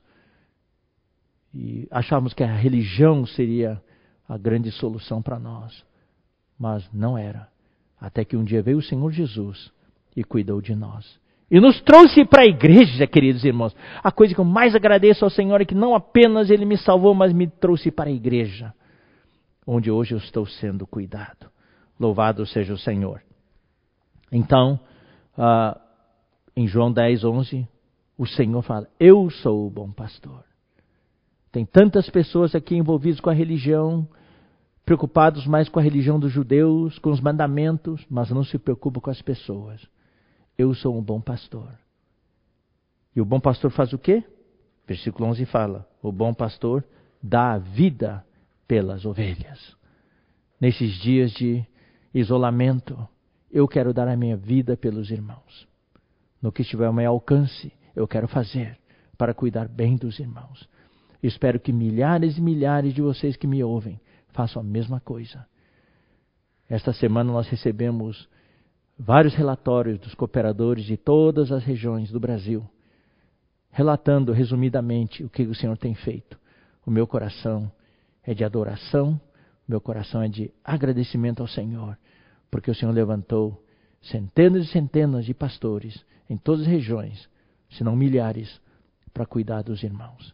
[1.54, 3.82] e achávamos que a religião seria
[4.28, 5.84] a grande solução para nós,
[6.60, 7.48] mas não era.
[8.00, 9.72] Até que um dia veio o Senhor Jesus
[10.16, 11.20] e cuidou de nós.
[11.50, 13.76] E nos trouxe para a igreja, queridos irmãos.
[14.04, 17.14] A coisa que eu mais agradeço ao Senhor é que não apenas Ele me salvou,
[17.16, 18.74] mas me trouxe para a igreja,
[19.68, 21.52] onde hoje eu estou sendo cuidado.
[22.00, 23.22] Louvado seja o Senhor.
[24.32, 24.80] Então,
[25.38, 25.80] uh,
[26.56, 27.68] em João 10, 11,
[28.18, 30.46] o Senhor fala: Eu sou o bom pastor.
[31.52, 34.08] Tem tantas pessoas aqui envolvidas com a religião,
[34.86, 39.10] preocupados mais com a religião dos judeus, com os mandamentos, mas não se preocupam com
[39.10, 39.86] as pessoas.
[40.58, 41.70] Eu sou um bom pastor.
[43.16, 44.24] E o bom pastor faz o quê?
[44.86, 46.84] Versículo 11 fala: O bom pastor
[47.22, 48.24] dá a vida
[48.68, 49.76] pelas ovelhas.
[50.60, 51.66] Nesses dias de
[52.14, 53.08] isolamento,
[53.52, 55.68] eu quero dar a minha vida pelos irmãos.
[56.42, 58.78] No que estiver ao meu alcance, eu quero fazer
[59.18, 60.68] para cuidar bem dos irmãos.
[61.22, 64.00] Espero que milhares e milhares de vocês que me ouvem
[64.30, 65.46] façam a mesma coisa.
[66.70, 68.30] Esta semana nós recebemos
[69.00, 72.68] vários relatórios dos cooperadores de todas as regiões do Brasil,
[73.72, 76.38] relatando resumidamente o que o Senhor tem feito.
[76.86, 77.72] O meu coração
[78.28, 79.20] é de adoração,
[79.68, 81.98] meu coração é de agradecimento ao Senhor
[82.50, 83.62] porque o Senhor levantou
[84.02, 87.28] centenas e centenas de pastores em todas as regiões,
[87.70, 88.60] se não milhares,
[89.14, 90.34] para cuidar dos irmãos.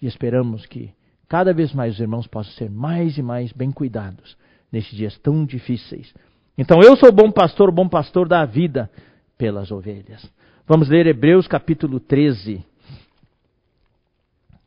[0.00, 0.92] E esperamos que
[1.28, 4.36] cada vez mais os irmãos possam ser mais e mais bem cuidados
[4.70, 6.12] nesses dias tão difíceis.
[6.56, 8.90] Então eu sou bom pastor, bom pastor da vida
[9.36, 10.30] pelas ovelhas.
[10.66, 12.64] Vamos ler Hebreus capítulo 13.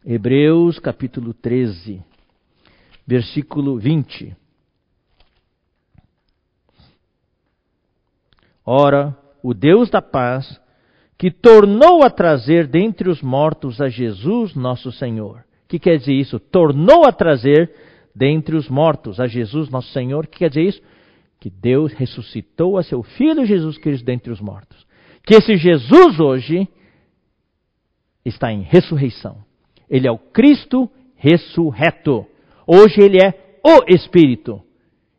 [0.05, 2.01] Hebreus capítulo 13,
[3.07, 4.35] versículo 20.
[8.65, 10.59] Ora, o Deus da paz,
[11.17, 15.45] que tornou a trazer dentre os mortos a Jesus nosso Senhor.
[15.63, 16.37] O que quer dizer isso?
[16.37, 17.73] Tornou a trazer
[18.13, 20.25] dentre os mortos a Jesus nosso Senhor.
[20.25, 20.81] O que quer dizer isso?
[21.39, 24.85] Que Deus ressuscitou a seu Filho Jesus Cristo dentre os mortos.
[25.23, 26.67] Que esse Jesus hoje
[28.25, 29.37] está em ressurreição.
[29.89, 32.25] Ele é o Cristo ressurreto.
[32.67, 34.61] Hoje ele é o Espírito.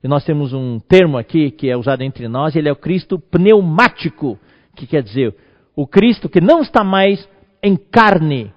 [0.05, 3.19] E nós temos um termo aqui que é usado entre nós, ele é o Cristo
[3.19, 4.39] pneumático,
[4.77, 5.35] que quer dizer
[5.75, 7.27] o Cristo que não está mais
[7.63, 8.53] em carne.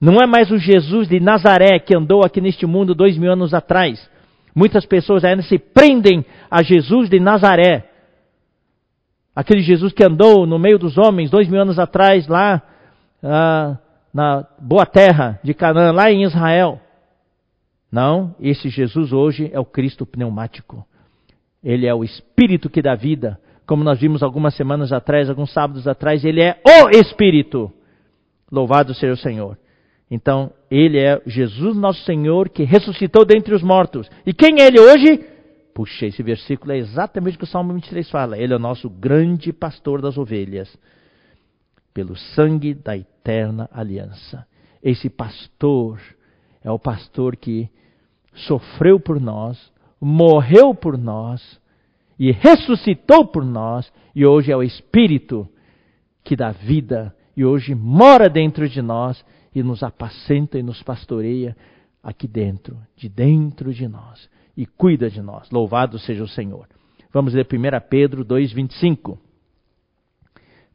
[0.00, 3.52] Não é mais o Jesus de Nazaré que andou aqui neste mundo dois mil anos
[3.52, 4.08] atrás.
[4.54, 7.88] Muitas pessoas ainda se prendem a Jesus de Nazaré.
[9.34, 12.62] Aquele Jesus que andou no meio dos homens dois mil anos atrás, lá
[13.22, 13.76] ah,
[14.12, 16.80] na boa terra de Canaã, lá em Israel.
[17.90, 20.86] Não, esse Jesus hoje é o Cristo pneumático.
[21.62, 25.86] Ele é o Espírito que dá vida, como nós vimos algumas semanas atrás, alguns sábados
[25.86, 27.70] atrás, ele é o Espírito.
[28.50, 29.58] Louvado seja o Senhor.
[30.10, 34.08] Então, ele é Jesus nosso Senhor que ressuscitou dentre os mortos.
[34.24, 35.22] E quem é ele hoje?
[35.74, 38.38] Puxa, esse versículo é exatamente o que o Salmo 23 fala.
[38.38, 40.74] Ele é o nosso grande pastor das ovelhas,
[41.92, 44.46] pelo sangue da eterna aliança.
[44.82, 46.00] Esse pastor
[46.64, 47.68] é o pastor que
[48.46, 51.60] sofreu por nós, morreu por nós
[52.18, 55.48] e ressuscitou por nós, e hoje é o Espírito
[56.24, 59.24] que dá vida e hoje mora dentro de nós
[59.54, 61.56] e nos apacenta e nos pastoreia
[62.02, 65.48] aqui dentro, de dentro de nós, e cuida de nós.
[65.50, 66.66] Louvado seja o Senhor.
[67.12, 69.16] Vamos ler 1 Pedro 2,25.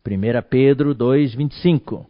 [0.06, 2.06] 1 Pedro 2,25.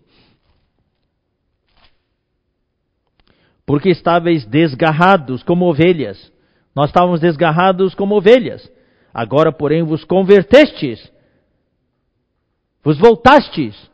[3.65, 6.31] Porque estáveis desgarrados como ovelhas.
[6.75, 8.69] Nós estávamos desgarrados como ovelhas.
[9.13, 11.11] Agora, porém, vos convertestes.
[12.83, 13.91] Vos voltastes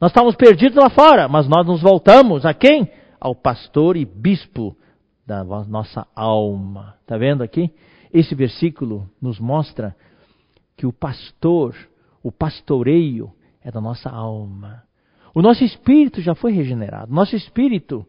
[0.00, 2.88] nós estávamos perdidos lá fora, mas nós nos voltamos a quem?
[3.20, 4.76] Ao pastor e bispo
[5.26, 6.94] da nossa alma.
[7.00, 7.72] Está vendo aqui?
[8.12, 9.96] Esse versículo nos mostra
[10.76, 11.74] que o pastor,
[12.22, 14.84] o pastoreio, é da nossa alma.
[15.34, 17.12] O nosso espírito já foi regenerado.
[17.12, 18.06] Nosso espírito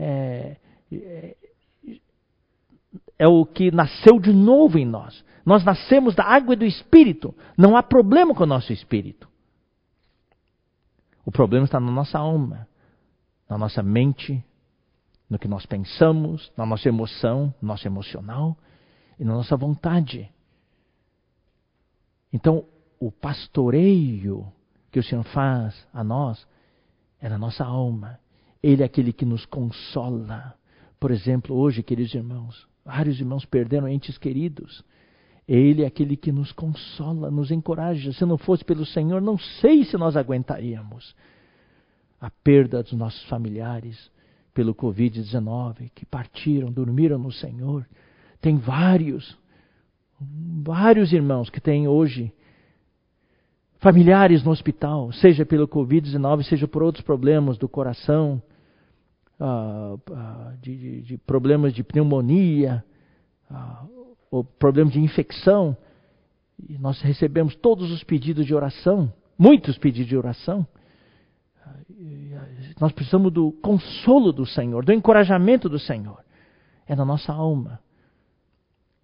[0.00, 0.56] é,
[0.90, 1.36] é,
[3.18, 5.22] é o que nasceu de novo em nós.
[5.44, 7.34] Nós nascemos da água e do espírito.
[7.56, 9.28] Não há problema com o nosso espírito.
[11.24, 12.66] O problema está na nossa alma,
[13.48, 14.42] na nossa mente,
[15.28, 18.56] no que nós pensamos, na nossa emoção, no nosso emocional
[19.18, 20.32] e na nossa vontade.
[22.32, 22.64] Então,
[22.98, 24.50] o pastoreio
[24.90, 26.46] que o Senhor faz a nós
[27.20, 28.18] é na nossa alma.
[28.62, 30.54] Ele é aquele que nos consola.
[30.98, 34.84] Por exemplo, hoje, queridos irmãos, vários irmãos perderam entes queridos.
[35.48, 38.12] Ele é aquele que nos consola, nos encoraja.
[38.12, 41.14] Se não fosse pelo Senhor, não sei se nós aguentaríamos
[42.20, 44.10] a perda dos nossos familiares
[44.52, 47.86] pelo Covid-19, que partiram, dormiram no Senhor.
[48.40, 49.36] Tem vários,
[50.20, 52.32] vários irmãos que têm hoje
[53.78, 58.42] familiares no hospital, seja pelo Covid-19, seja por outros problemas do coração,
[59.40, 62.84] uh, uh, de, de, de, problemas de pneumonia,
[63.50, 65.76] uh, ou problemas de infecção,
[66.68, 70.66] e nós recebemos todos os pedidos de oração, muitos pedidos de oração.
[72.78, 76.22] Nós precisamos do consolo do Senhor, do encorajamento do Senhor.
[76.86, 77.80] É na nossa alma.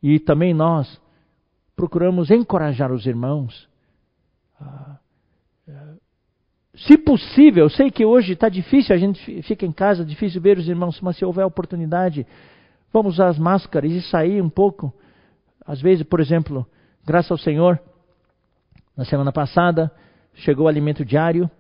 [0.03, 1.01] E também nós
[1.75, 3.68] procuramos encorajar os irmãos.
[4.61, 4.99] Ah,
[5.68, 5.95] ah,
[6.76, 10.58] se possível, eu sei que hoje está difícil, a gente fica em casa, difícil ver
[10.58, 12.26] os irmãos, mas se houver oportunidade,
[12.92, 14.92] vamos usar as máscaras e sair um pouco
[15.66, 16.64] às vezes, por exemplo,
[17.04, 17.80] graças ao Senhor,
[18.96, 19.90] na semana passada,
[20.34, 21.50] chegou o alimento diário,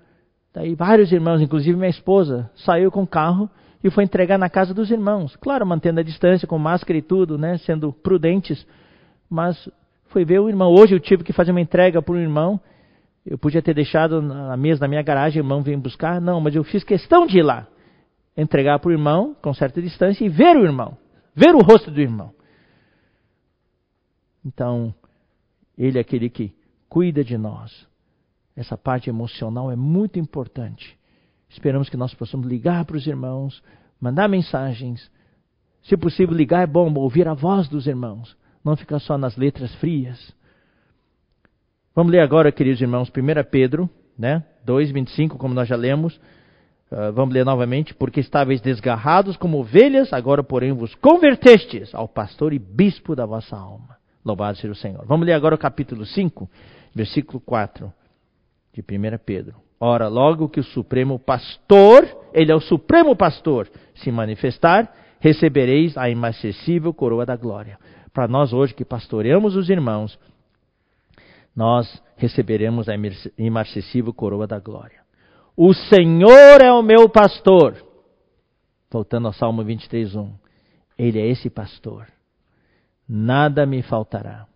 [0.54, 3.50] daí vários irmãos, inclusive minha esposa, saiu com o carro
[3.82, 5.34] e foi entregar na casa dos irmãos.
[5.36, 8.64] Claro, mantendo a distância, com máscara e tudo, né, sendo prudentes,
[9.28, 9.68] mas
[10.08, 10.72] foi ver o irmão.
[10.72, 12.60] Hoje eu tive que fazer uma entrega para um irmão.
[13.26, 16.20] Eu podia ter deixado na mesa da minha garagem, o irmão veio buscar.
[16.20, 17.66] Não, mas eu fiz questão de ir lá,
[18.36, 20.96] entregar para o irmão, com certa distância, e ver o irmão,
[21.34, 22.32] ver o rosto do irmão.
[24.44, 24.94] Então,
[25.76, 26.54] Ele é aquele que
[26.88, 27.88] cuida de nós.
[28.54, 30.96] Essa parte emocional é muito importante.
[31.50, 33.60] Esperamos que nós possamos ligar para os irmãos,
[34.00, 35.10] mandar mensagens.
[35.82, 39.74] Se possível, ligar é bom, ouvir a voz dos irmãos, não ficar só nas letras
[39.76, 40.32] frias.
[41.96, 46.14] Vamos ler agora, queridos irmãos, 1 Pedro, né, 2, 25, como nós já lemos.
[46.92, 47.94] Uh, vamos ler novamente.
[47.94, 53.56] Porque estáveis desgarrados como ovelhas, agora, porém, vos convertestes ao pastor e bispo da vossa
[53.56, 53.96] alma.
[54.22, 55.06] Louvado seja o Senhor.
[55.06, 56.46] Vamos ler agora o capítulo 5,
[56.94, 57.90] versículo 4
[58.74, 59.54] de 1 Pedro.
[59.80, 66.10] Ora, logo que o Supremo Pastor, ele é o Supremo Pastor, se manifestar, recebereis a
[66.10, 67.78] inacessível coroa da glória.
[68.12, 70.18] Para nós hoje que pastoreamos os irmãos,
[71.56, 72.94] nós receberemos a
[73.38, 75.00] inacessível coroa da glória.
[75.56, 77.82] O Senhor é o meu pastor.
[78.90, 80.32] Voltando ao Salmo 23, 1.
[80.98, 82.06] Ele é esse pastor
[83.08, 84.46] nada me faltará.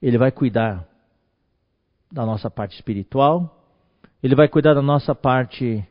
[0.00, 0.86] Ele vai cuidar
[2.10, 3.62] da nossa parte espiritual,
[4.22, 5.86] ele vai cuidar da nossa parte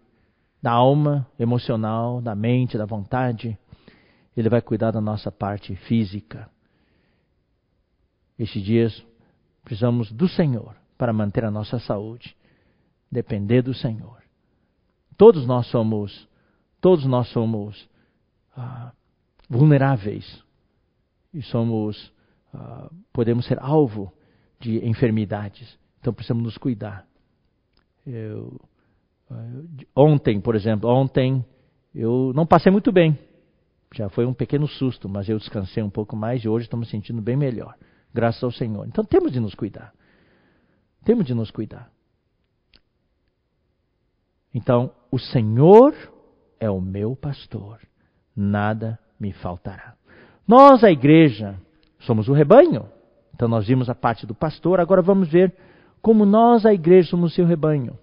[0.61, 3.57] da alma, emocional, da mente, da vontade,
[4.35, 6.49] ele vai cuidar da nossa parte física.
[8.39, 9.05] Estes dias
[9.63, 12.35] precisamos do Senhor para manter a nossa saúde,
[13.11, 14.21] depender do Senhor.
[15.17, 16.27] Todos nós somos,
[16.81, 17.89] todos nós somos
[18.55, 18.91] ah,
[19.49, 20.43] vulneráveis
[21.33, 22.11] e somos,
[22.53, 24.13] uh, podemos ser alvo
[24.59, 25.77] de enfermidades.
[25.99, 27.05] Então precisamos nos cuidar.
[28.05, 28.59] Eu,
[29.95, 31.43] ontem, por exemplo, ontem
[31.93, 33.17] eu não passei muito bem.
[33.93, 36.85] Já foi um pequeno susto, mas eu descansei um pouco mais e hoje estou me
[36.85, 37.75] sentindo bem melhor.
[38.13, 38.87] Graças ao Senhor.
[38.87, 39.93] Então temos de nos cuidar.
[41.03, 41.91] Temos de nos cuidar.
[44.53, 45.95] Então, o Senhor
[46.59, 47.79] é o meu pastor,
[48.35, 49.95] nada me faltará.
[50.47, 51.59] Nós, a igreja,
[52.01, 52.87] somos o rebanho.
[53.33, 55.55] Então, nós vimos a parte do pastor, agora vamos ver
[56.01, 57.97] como nós, a igreja, somos o seu rebanho.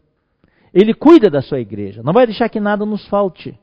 [0.74, 3.58] Ele cuida da sua igreja, não vai deixar que nada nos falte.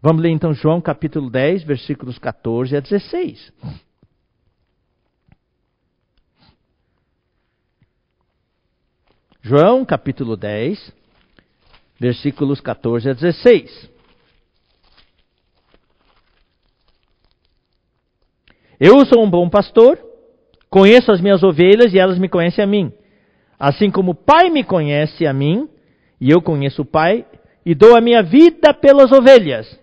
[0.00, 3.52] Vamos ler então João capítulo 10, versículos 14 a 16.
[9.48, 10.92] João capítulo 10,
[11.98, 13.90] versículos 14 a 16.
[18.78, 19.98] Eu sou um bom pastor,
[20.68, 22.92] conheço as minhas ovelhas e elas me conhecem a mim.
[23.58, 25.66] Assim como o Pai me conhece a mim,
[26.20, 27.24] e eu conheço o Pai,
[27.64, 29.80] e dou a minha vida pelas ovelhas.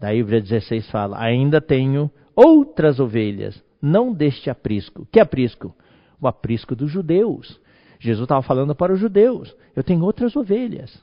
[0.00, 5.06] Daí o 16 fala: Ainda tenho outras ovelhas, não deste aprisco.
[5.12, 5.76] Que aprisco?
[6.18, 7.65] O aprisco dos judeus.
[7.98, 11.02] Jesus estava falando para os judeus: Eu tenho outras ovelhas.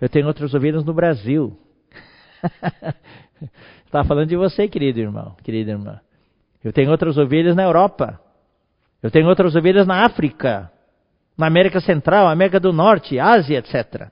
[0.00, 1.56] Eu tenho outras ovelhas no Brasil.
[3.84, 6.00] Estava falando de você, querido irmão, querida irmã.
[6.62, 8.20] Eu tenho outras ovelhas na Europa.
[9.02, 10.70] Eu tenho outras ovelhas na África,
[11.36, 14.10] na América Central, América do Norte, Ásia, etc.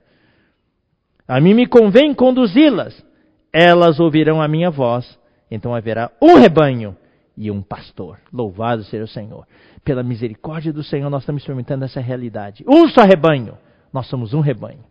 [1.27, 3.03] A mim me convém conduzi-las.
[3.51, 5.19] Elas ouvirão a minha voz.
[5.49, 6.95] Então haverá um rebanho
[7.37, 8.19] e um pastor.
[8.31, 9.45] Louvado seja o Senhor.
[9.85, 12.65] Pela misericórdia do Senhor, nós estamos experimentando essa realidade.
[12.67, 13.55] Um só rebanho.
[13.93, 14.83] Nós somos um rebanho.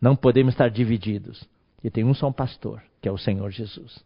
[0.00, 1.48] Não podemos estar divididos.
[1.82, 4.04] E tem um só pastor, que é o Senhor Jesus.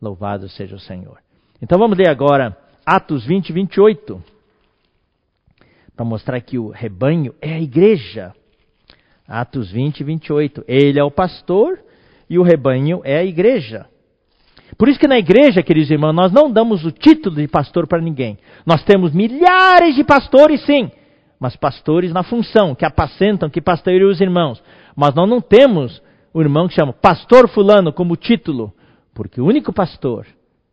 [0.00, 1.18] Louvado seja o Senhor.
[1.62, 4.22] Então vamos ler agora Atos 20, 28.
[5.94, 8.34] Para mostrar que o rebanho é a igreja.
[9.28, 10.64] Atos 20, 28.
[10.66, 11.78] Ele é o pastor
[12.28, 13.88] e o rebanho é a igreja.
[14.76, 18.00] Por isso que na igreja, queridos irmãos, nós não damos o título de pastor para
[18.00, 18.38] ninguém.
[18.64, 20.90] Nós temos milhares de pastores, sim,
[21.38, 24.62] mas pastores na função, que apacentam, que pastoreiam os irmãos.
[24.96, 26.02] Mas nós não temos
[26.32, 28.72] o irmão que chama pastor fulano como título,
[29.14, 30.26] porque o único pastor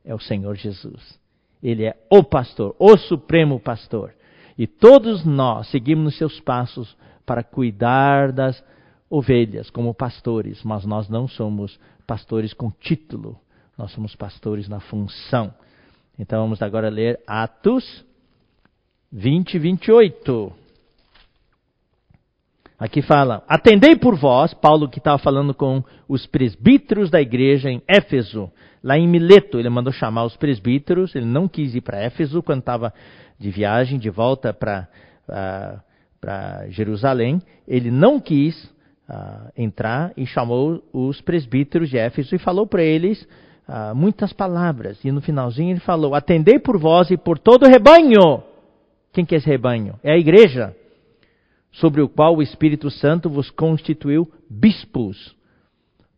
[0.05, 1.19] é o Senhor Jesus.
[1.61, 4.13] Ele é o pastor, o supremo pastor.
[4.57, 6.95] E todos nós seguimos nos seus passos
[7.25, 8.63] para cuidar das
[9.09, 11.77] ovelhas como pastores, mas nós não somos
[12.07, 13.37] pastores com título
[13.79, 15.53] nós somos pastores na função.
[16.19, 18.05] Então vamos agora ler Atos
[19.09, 20.51] 20, 28.
[22.77, 27.81] Aqui fala: Atendei por vós, Paulo que estava falando com os presbíteros da igreja em
[27.87, 28.51] Éfeso,
[28.83, 32.59] lá em Mileto, ele mandou chamar os presbíteros, ele não quis ir para Éfeso quando
[32.59, 32.93] estava
[33.39, 34.89] de viagem, de volta para
[35.29, 38.61] uh, Jerusalém, ele não quis
[39.09, 43.25] uh, entrar e chamou os presbíteros de Éfeso e falou para eles
[43.69, 45.03] ah, muitas palavras.
[45.05, 48.43] E no finalzinho ele falou: Atendei por vós e por todo o rebanho.
[49.13, 49.99] Quem que é esse rebanho?
[50.03, 50.75] É a igreja,
[51.71, 55.35] sobre o qual o Espírito Santo vos constituiu bispos.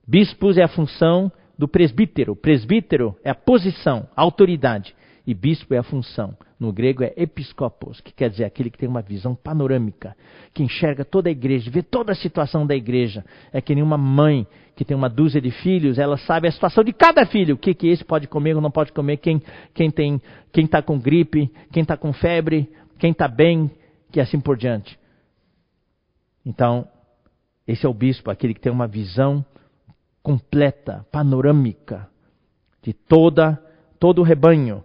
[0.08, 2.36] Bispos é a função do presbítero.
[2.36, 4.96] Presbítero é a posição, a autoridade.
[5.28, 6.36] E bispo é a função.
[6.62, 10.16] No grego é episcopos, que quer dizer aquele que tem uma visão panorâmica,
[10.54, 13.26] que enxerga toda a igreja, vê toda a situação da igreja.
[13.52, 14.46] É que nem uma mãe
[14.76, 17.74] que tem uma dúzia de filhos, ela sabe a situação de cada filho, o que,
[17.74, 19.42] que esse pode comer ou não pode comer, quem
[19.74, 23.72] quem tem quem está com gripe, quem está com febre, quem está bem,
[24.12, 25.00] que assim por diante.
[26.46, 26.88] Então,
[27.68, 29.44] esse é o bispo, aquele que tem uma visão
[30.22, 32.08] completa, panorâmica
[32.84, 33.60] de toda
[34.00, 34.84] todo o rebanho.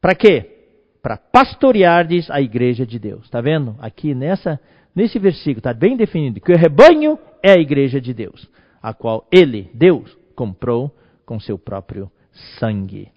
[0.00, 0.54] Para quê?
[1.02, 3.24] Para pastoreardes a igreja de Deus.
[3.24, 3.76] Está vendo?
[3.78, 4.60] Aqui nessa,
[4.94, 8.48] nesse versículo está bem definido que o rebanho é a igreja de Deus,
[8.82, 10.94] a qual ele, Deus, comprou
[11.24, 12.10] com seu próprio
[12.58, 13.08] sangue.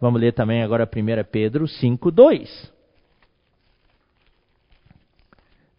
[0.00, 2.72] Vamos ler também agora 1 Pedro 5, 2.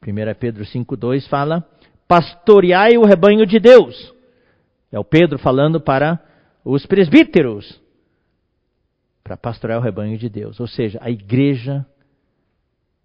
[0.08, 1.68] 1 Pedro 5,2 fala:
[2.08, 4.14] Pastoreai o rebanho de Deus.
[4.92, 6.20] É o Pedro falando para
[6.64, 7.82] os presbíteros
[9.26, 10.60] para pastorear o rebanho de Deus.
[10.60, 11.84] Ou seja, a igreja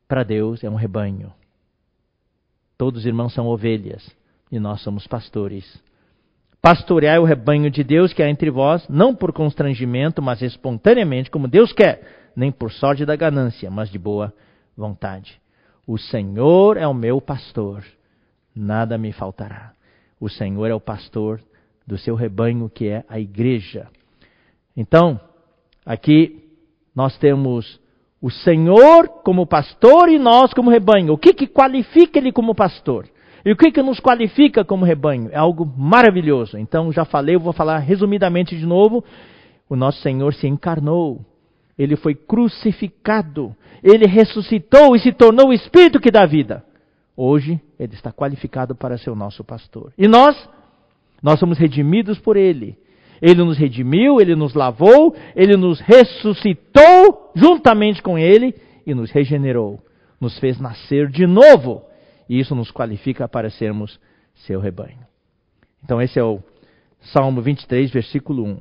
[0.06, 1.32] para Deus é um rebanho.
[2.76, 4.14] Todos os irmãos são ovelhas
[4.52, 5.82] e nós somos pastores.
[6.60, 11.48] Pastorear o rebanho de Deus que há entre vós, não por constrangimento, mas espontaneamente, como
[11.48, 14.30] Deus quer, nem por sorte da ganância, mas de boa
[14.76, 15.40] vontade.
[15.86, 17.82] O Senhor é o meu pastor,
[18.54, 19.72] nada me faltará.
[20.20, 21.40] O Senhor é o pastor
[21.86, 23.88] do seu rebanho, que é a igreja.
[24.76, 25.18] Então,
[25.90, 26.44] Aqui
[26.94, 27.80] nós temos
[28.22, 31.12] o Senhor como pastor e nós como rebanho.
[31.12, 33.08] O que, que qualifica ele como pastor?
[33.44, 35.30] E o que, que nos qualifica como rebanho?
[35.32, 36.56] É algo maravilhoso.
[36.56, 39.04] Então, já falei, eu vou falar resumidamente de novo.
[39.68, 41.24] O nosso Senhor se encarnou,
[41.76, 46.64] ele foi crucificado, ele ressuscitou e se tornou o Espírito que dá vida.
[47.16, 49.92] Hoje, ele está qualificado para ser o nosso pastor.
[49.98, 50.36] E nós?
[51.20, 52.78] Nós somos redimidos por ele.
[53.20, 58.54] Ele nos redimiu, ele nos lavou, ele nos ressuscitou juntamente com ele
[58.86, 59.78] e nos regenerou,
[60.20, 61.82] nos fez nascer de novo.
[62.28, 64.00] E isso nos qualifica para sermos
[64.34, 65.00] seu rebanho.
[65.82, 66.40] Então, esse é o
[67.00, 68.58] Salmo 23, versículo 1.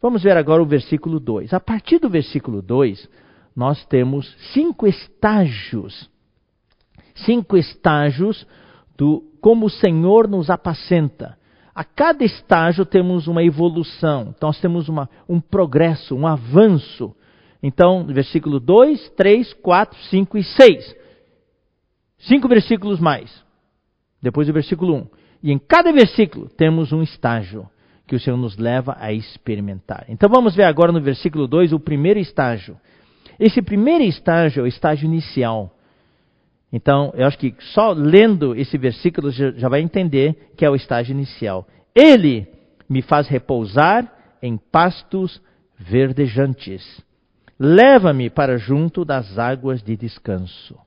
[0.00, 1.52] Vamos ver agora o versículo 2.
[1.52, 3.08] A partir do versículo 2,
[3.54, 6.08] nós temos cinco estágios.
[7.14, 8.46] Cinco estágios
[8.96, 11.37] do como o Senhor nos apacenta.
[11.78, 14.34] A cada estágio temos uma evolução.
[14.36, 17.14] Então nós temos uma, um progresso, um avanço.
[17.62, 20.96] Então, versículo 2, 3, 4, 5 e 6.
[22.18, 23.44] Cinco versículos mais.
[24.20, 25.06] Depois do versículo 1.
[25.40, 27.70] E em cada versículo temos um estágio
[28.08, 30.04] que o Senhor nos leva a experimentar.
[30.08, 32.76] Então vamos ver agora no versículo 2 o primeiro estágio.
[33.38, 35.72] Esse primeiro estágio é o estágio inicial.
[36.72, 41.12] Então, eu acho que só lendo esse versículo já vai entender que é o estágio
[41.12, 41.66] inicial.
[41.94, 42.46] Ele
[42.88, 44.12] me faz repousar
[44.42, 45.40] em pastos
[45.78, 47.02] verdejantes.
[47.58, 50.78] Leva-me para junto das águas de descanso.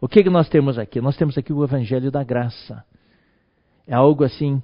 [0.00, 1.00] O que, que nós temos aqui?
[1.00, 2.84] Nós temos aqui o Evangelho da Graça.
[3.86, 4.62] É algo assim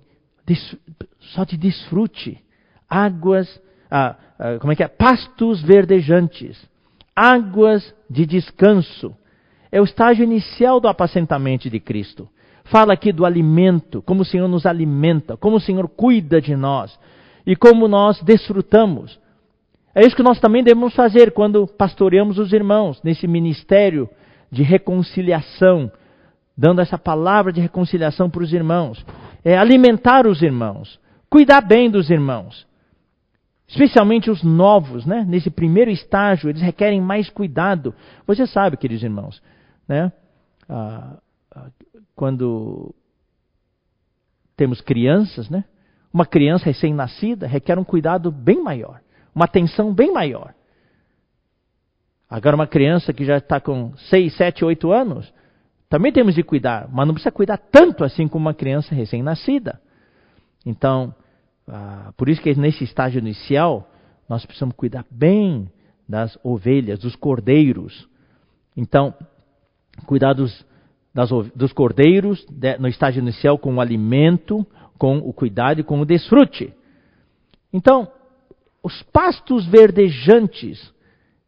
[1.34, 2.42] só de desfrute.
[2.88, 3.60] Águas,
[3.90, 4.88] ah, ah, como é que é?
[4.88, 6.58] Pastos verdejantes.
[7.14, 9.16] Águas de descanso.
[9.73, 12.29] É o estágio inicial do apacentamento de Cristo.
[12.64, 16.97] Fala aqui do alimento, como o Senhor nos alimenta, como o Senhor cuida de nós
[17.47, 19.18] e como nós desfrutamos.
[19.95, 24.09] É isso que nós também devemos fazer quando pastoreamos os irmãos nesse ministério
[24.51, 25.91] de reconciliação,
[26.57, 29.05] dando essa palavra de reconciliação para os irmãos
[29.45, 30.99] é, alimentar os irmãos,
[31.29, 32.66] cuidar bem dos irmãos.
[33.66, 35.25] Especialmente os novos, né?
[35.27, 37.95] Nesse primeiro estágio, eles requerem mais cuidado.
[38.27, 39.43] Você sabe, queridos irmãos,
[39.93, 40.12] né?
[40.66, 41.18] Ah,
[41.55, 41.70] ah,
[42.16, 42.95] quando
[44.57, 45.64] temos crianças, né?
[46.12, 49.01] Uma criança recém-nascida requer um cuidado bem maior,
[49.34, 50.55] uma atenção bem maior.
[52.28, 55.32] Agora, uma criança que já está com 6, 7, 8 anos,
[55.90, 59.78] também temos de cuidar, mas não precisa cuidar tanto assim como uma criança recém-nascida.
[60.64, 61.14] Então,
[61.68, 63.90] ah, por isso que nesse estágio inicial,
[64.26, 65.70] nós precisamos cuidar bem
[66.09, 68.09] das ovelhas, dos cordeiros.
[68.74, 69.14] Então,
[70.07, 70.64] cuidar dos,
[71.14, 74.66] das, dos cordeiros de, no estágio inicial com o alimento,
[74.99, 76.72] com o cuidado e com o desfrute.
[77.72, 78.09] Então,
[78.82, 80.93] os pastos verdejantes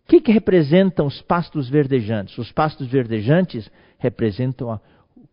[0.05, 2.37] o que, que representam os pastos verdejantes?
[2.37, 4.81] Os pastos verdejantes representam a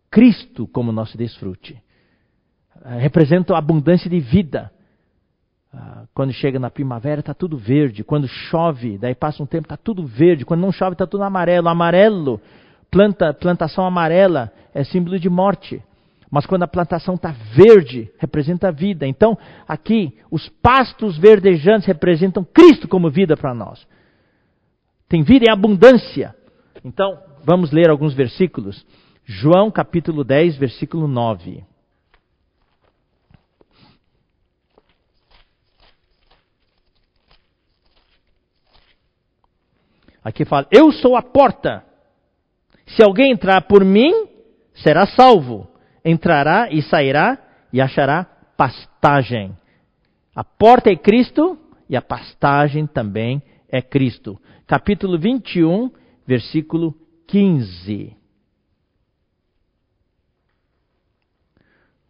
[0.10, 1.78] Cristo como nosso desfrute.
[2.82, 4.72] Ah, representam a abundância de vida.
[5.74, 8.04] Ah, quando chega na primavera está tudo verde.
[8.04, 10.46] Quando chove, daí passa um tempo está tudo verde.
[10.46, 11.68] Quando não chove está tudo amarelo.
[11.68, 12.40] Amarelo,
[12.92, 15.82] planta, plantação amarela é símbolo de morte.
[16.30, 19.08] Mas quando a plantação está verde, representa a vida.
[19.08, 19.38] Então,
[19.68, 23.86] aqui, os pastos verdejantes representam Cristo como vida para nós
[25.12, 26.34] tem vida em abundância.
[26.86, 28.86] Então, vamos ler alguns versículos.
[29.26, 31.66] João capítulo 10, versículo 9.
[40.24, 41.84] Aqui fala: Eu sou a porta.
[42.88, 44.28] Se alguém entrar por mim,
[44.74, 45.68] será salvo.
[46.04, 47.38] Entrará e sairá
[47.72, 48.24] e achará
[48.58, 49.56] pastagem.
[50.36, 51.58] A porta é Cristo
[51.90, 54.40] e a pastagem também é Cristo
[54.72, 55.92] capítulo 21,
[56.26, 56.96] versículo
[57.28, 58.16] 15.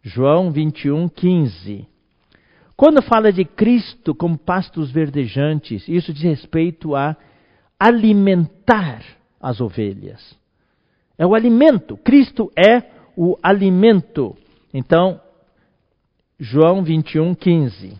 [0.00, 1.88] João 21, 15.
[2.76, 7.16] Quando fala de Cristo como pastos verdejantes, isso diz respeito a
[7.80, 9.02] alimentar
[9.40, 10.38] as ovelhas.
[11.22, 11.96] É o alimento.
[11.98, 12.82] Cristo é
[13.16, 14.36] o alimento.
[14.74, 15.20] Então,
[16.36, 17.96] João 21, 15.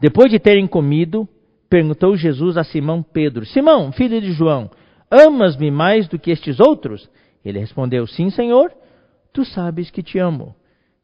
[0.00, 1.28] Depois de terem comido,
[1.70, 4.68] perguntou Jesus a Simão Pedro: Simão, filho de João,
[5.08, 7.08] amas-me mais do que estes outros?
[7.44, 8.72] Ele respondeu: Sim, Senhor,
[9.32, 10.56] tu sabes que te amo.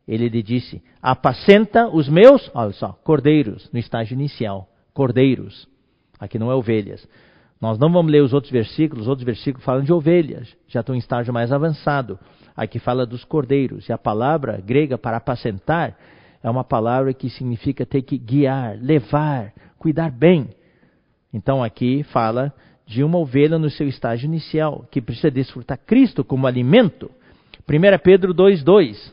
[0.08, 4.68] Ele lhe disse: Apacenta os meus, olha só, cordeiros, no estágio inicial.
[4.92, 5.68] Cordeiros.
[6.18, 7.06] Aqui não é ovelhas.
[7.62, 10.96] Nós não vamos ler os outros versículos, os outros versículos falam de ovelhas, já estão
[10.96, 12.18] em estágio mais avançado.
[12.56, 13.88] Aqui fala dos cordeiros.
[13.88, 15.96] E a palavra grega para apacentar
[16.42, 20.48] é uma palavra que significa ter que guiar, levar, cuidar bem.
[21.32, 22.52] Então aqui fala
[22.84, 27.08] de uma ovelha no seu estágio inicial, que precisa desfrutar Cristo como alimento.
[27.68, 29.12] 1 Pedro 2,2.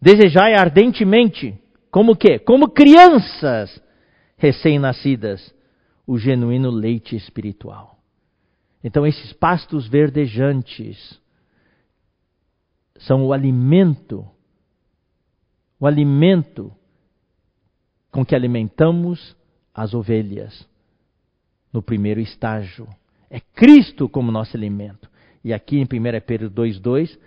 [0.00, 1.60] Desejai ardentemente,
[1.90, 2.38] como que?
[2.38, 3.82] Como crianças
[4.36, 5.54] recém-nascidas,
[6.06, 7.98] o genuíno leite espiritual.
[8.82, 11.20] Então, esses pastos verdejantes
[12.98, 14.26] são o alimento,
[15.78, 16.72] o alimento
[18.10, 19.36] com que alimentamos
[19.74, 20.68] as ovelhas
[21.72, 22.88] no primeiro estágio.
[23.28, 25.08] É Cristo como nosso alimento.
[25.44, 25.86] E aqui em 1
[26.26, 27.18] Pedro 2,2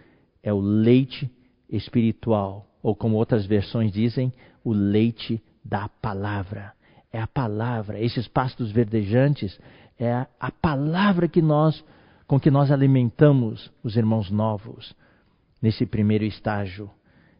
[0.41, 1.31] é o leite
[1.69, 6.73] espiritual, ou como outras versões dizem, o leite da palavra.
[7.11, 9.57] É a palavra, esses pastos verdejantes,
[9.97, 11.83] é a, palavra que nós,
[12.27, 14.93] com que nós alimentamos os irmãos novos
[15.61, 16.89] nesse primeiro estágio.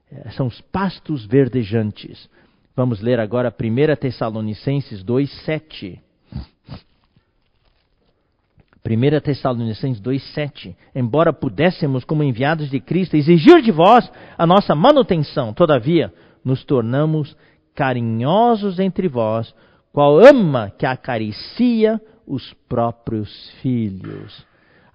[0.10, 2.30] É, são os pastos verdejantes.
[2.76, 6.02] Vamos ler agora 1 Tessalonicenses 2, 7.
[8.86, 10.76] 1 Tessalonicenses 2,7.
[10.94, 16.14] Embora pudéssemos, como enviados de Cristo, exigir de vós a nossa manutenção, todavia
[16.44, 17.36] nos tornamos
[17.74, 19.56] carinhosos entre vós,
[19.94, 24.46] qual ama que acaricia os próprios filhos.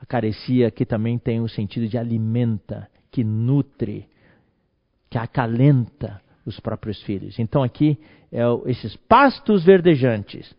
[0.01, 4.07] Acaricia que também tem o sentido de alimenta, que nutre,
[5.09, 7.39] que acalenta os próprios filhos.
[7.39, 7.99] Então aqui
[8.31, 10.55] é esses pastos verdejantes.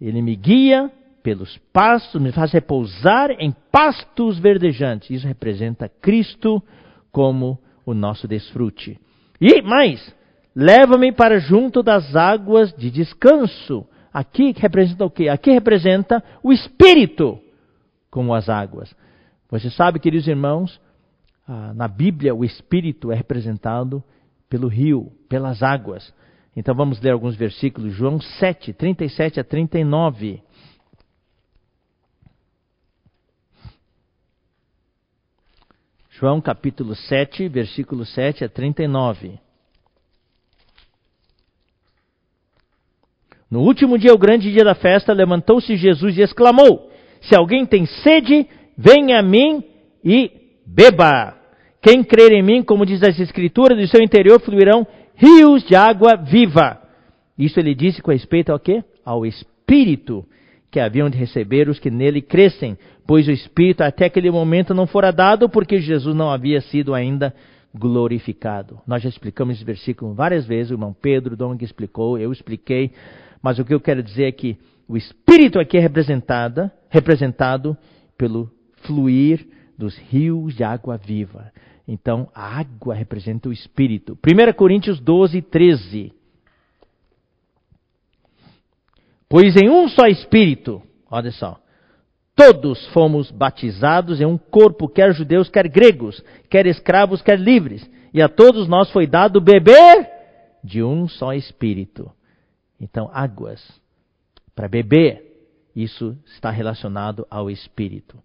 [0.00, 0.90] Ele me guia
[1.22, 5.10] pelos pastos, me faz repousar em pastos verdejantes.
[5.10, 6.62] Isso representa Cristo
[7.10, 8.98] como o nosso desfrute.
[9.40, 10.14] E mais,
[10.54, 13.86] leva-me para junto das águas de descanso.
[14.12, 15.28] Aqui representa o quê?
[15.28, 17.38] Aqui representa o Espírito
[18.10, 18.94] como as águas.
[19.50, 20.80] Você sabe, queridos irmãos,
[21.46, 24.02] ah, na Bíblia o Espírito é representado
[24.48, 26.12] pelo rio, pelas águas.
[26.54, 27.94] Então vamos ler alguns versículos.
[27.94, 30.42] João 7, 37 a 39.
[36.22, 39.40] João capítulo 7, versículo 7 a 39.
[43.50, 46.88] No último dia, o grande dia da festa, levantou-se Jesus e exclamou:
[47.22, 48.46] Se alguém tem sede,
[48.78, 49.64] venha a mim
[50.04, 50.30] e
[50.64, 51.36] beba.
[51.82, 56.14] Quem crer em mim, como diz as Escrituras, do seu interior fluirão rios de água
[56.14, 56.80] viva.
[57.36, 58.84] Isso ele disse com respeito ao quê?
[59.04, 60.24] Ao Espírito
[60.72, 64.86] que haviam de receber os que nele crescem, pois o Espírito até aquele momento não
[64.86, 67.34] fora dado, porque Jesus não havia sido ainda
[67.74, 68.80] glorificado.
[68.86, 72.90] Nós já explicamos esse versículo várias vezes, o irmão Pedro Dong explicou, eu expliquei,
[73.42, 74.56] mas o que eu quero dizer é que
[74.88, 77.76] o Espírito aqui é representado, representado
[78.16, 79.46] pelo fluir
[79.76, 81.52] dos rios de água viva.
[81.86, 84.16] Então, a água representa o Espírito.
[84.26, 86.12] 1 Coríntios 12, 13.
[89.32, 91.58] Pois em um só Espírito, olha só,
[92.36, 98.20] todos fomos batizados em um corpo, quer judeus, quer gregos, quer escravos, quer livres, e
[98.20, 100.06] a todos nós foi dado beber
[100.62, 102.12] de um só Espírito.
[102.78, 103.66] Então, águas
[104.54, 105.24] para beber,
[105.74, 108.18] isso está relacionado ao Espírito.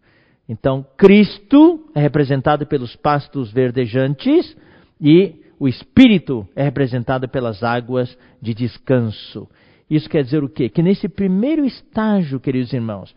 [0.50, 4.58] Então, Cristo é representado pelos pastos verdejantes
[5.00, 9.48] e o Espírito é representado pelas águas de descanso.
[9.90, 10.70] Isso quer dizer o quê?
[10.70, 13.16] Que nesse primeiro estágio, queridos irmãos,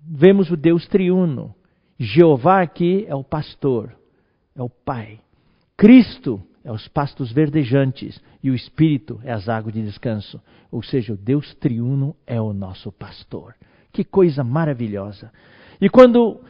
[0.00, 1.54] vemos o Deus triuno.
[1.98, 3.94] Jeová aqui é o pastor,
[4.54, 5.20] é o Pai.
[5.76, 10.40] Cristo é os pastos verdejantes e o Espírito é as águas de descanso.
[10.70, 13.54] Ou seja, o Deus triuno é o nosso pastor.
[13.92, 15.32] Que coisa maravilhosa.
[15.80, 16.40] E quando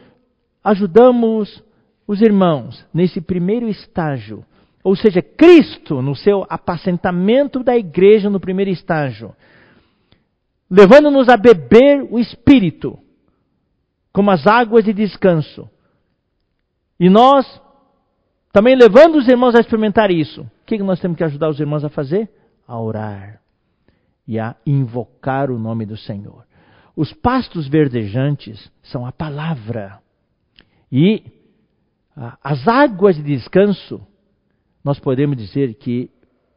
[0.63, 1.63] ajudamos
[2.07, 4.45] os irmãos nesse primeiro estágio,
[4.83, 9.33] ou seja, Cristo no seu apacentamento da igreja no primeiro estágio,
[10.75, 12.97] levando-nos a beber o Espírito,
[14.11, 15.69] como as águas de descanso.
[16.99, 17.45] E nós,
[18.51, 21.83] também levando os irmãos a experimentar isso, o que nós temos que ajudar os irmãos
[21.83, 22.27] a fazer?
[22.67, 23.39] A orar
[24.27, 26.43] e a invocar o nome do Senhor.
[26.95, 29.99] Os pastos verdejantes são a palavra.
[30.91, 31.23] E
[32.43, 34.01] as águas de descanso,
[34.83, 36.09] nós podemos dizer que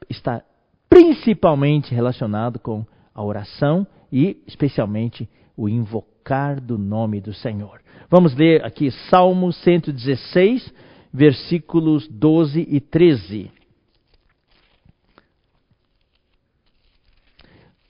[0.09, 0.43] está
[0.89, 7.81] principalmente relacionado com a oração e, especialmente, o invocar do nome do Senhor.
[8.11, 10.73] Vamos ler aqui Salmo 116,
[11.13, 13.51] versículos 12 e 13.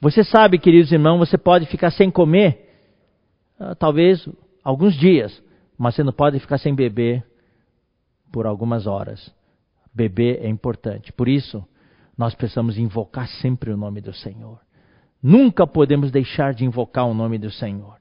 [0.01, 2.71] Você sabe, queridos irmãos, você pode ficar sem comer,
[3.59, 4.29] ah, talvez
[4.63, 5.43] alguns dias,
[5.77, 7.25] mas você não pode ficar sem beber
[8.33, 9.33] por algumas horas.
[9.95, 11.13] Beber é importante.
[11.13, 11.67] Por isso,
[12.17, 14.66] nós precisamos invocar sempre o nome do Senhor.
[15.27, 17.97] Nunca podemos deixar de invocar o nome do Senhor.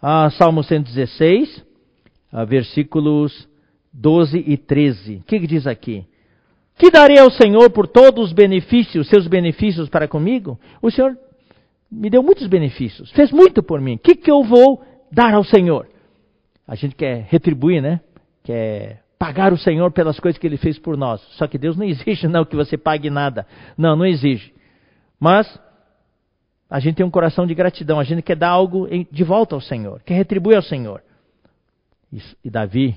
[0.00, 1.66] Ah, Salmo 116,
[2.32, 3.48] ah, versículos
[3.92, 5.16] 12 e 13.
[5.16, 6.06] O que, que diz aqui?
[6.78, 10.56] Que darei ao Senhor por todos os benefícios, seus benefícios para comigo?
[10.80, 11.18] O Senhor
[11.90, 13.96] me deu muitos benefícios, fez muito por mim.
[13.96, 15.88] O que, que eu vou dar ao Senhor?
[16.64, 18.00] A gente quer retribuir, né?
[18.44, 21.20] Quer pagar o Senhor pelas coisas que Ele fez por nós.
[21.32, 23.48] Só que Deus não exige não que você pague nada.
[23.76, 24.54] Não, não exige.
[25.18, 25.60] Mas
[26.72, 28.00] a gente tem um coração de gratidão.
[28.00, 31.02] A gente quer dar algo de volta ao Senhor, quer retribuir ao Senhor.
[32.42, 32.96] E Davi,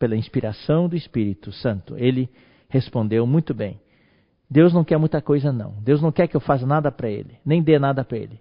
[0.00, 2.28] pela inspiração do Espírito Santo, ele
[2.68, 3.78] respondeu muito bem.
[4.50, 5.76] Deus não quer muita coisa, não.
[5.80, 8.40] Deus não quer que eu faça nada para Ele, nem dê nada para Ele.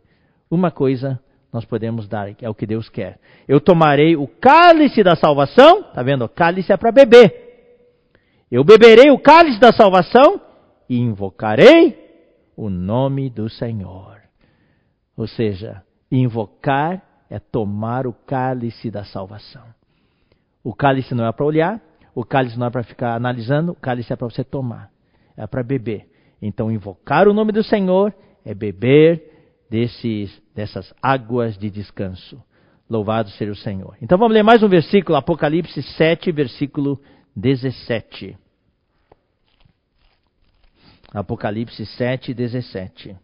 [0.49, 1.19] Uma coisa
[1.51, 3.19] nós podemos dar, é o que Deus quer.
[3.47, 6.25] Eu tomarei o cálice da salvação, tá vendo?
[6.25, 7.31] O cálice é para beber.
[8.51, 10.41] Eu beberei o cálice da salvação
[10.89, 11.95] e invocarei
[12.57, 14.22] o nome do Senhor.
[15.15, 19.63] Ou seja, invocar é tomar o cálice da salvação.
[20.63, 21.81] O cálice não é para olhar,
[22.15, 24.91] o cálice não é para ficar analisando, o cálice é para você tomar,
[25.35, 26.07] é para beber.
[26.41, 28.13] Então, invocar o nome do Senhor
[28.45, 29.33] é beber
[29.69, 32.41] desses, dessas águas de descanso.
[32.89, 33.97] Louvado seja o Senhor.
[34.01, 37.01] Então vamos ler mais um versículo, Apocalipse 7, versículo
[37.35, 38.37] 17.
[41.11, 43.15] Apocalipse 7, 17.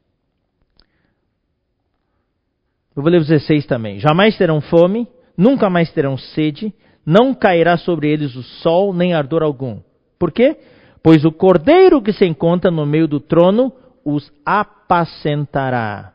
[2.95, 3.99] Eu vou ler o 16 também.
[3.99, 6.73] Jamais terão fome, nunca mais terão sede,
[7.05, 9.79] não cairá sobre eles o sol, nem ardor algum.
[10.17, 10.57] Por quê?
[11.01, 13.73] Pois o cordeiro que se encontra no meio do trono
[14.03, 16.13] os apacentará.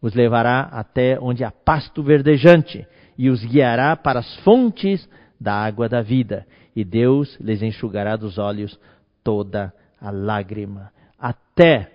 [0.00, 2.86] Os levará até onde há pasto verdejante
[3.16, 5.08] e os guiará para as fontes
[5.40, 6.46] da água da vida.
[6.74, 8.78] E Deus lhes enxugará dos olhos
[9.22, 10.90] toda a lágrima.
[11.18, 11.90] Até,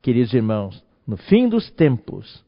[0.00, 2.42] queridos irmãos, no fim dos tempos,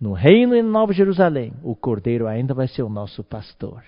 [0.00, 3.82] no reino em Nova Jerusalém, o Cordeiro ainda vai ser o nosso pastor.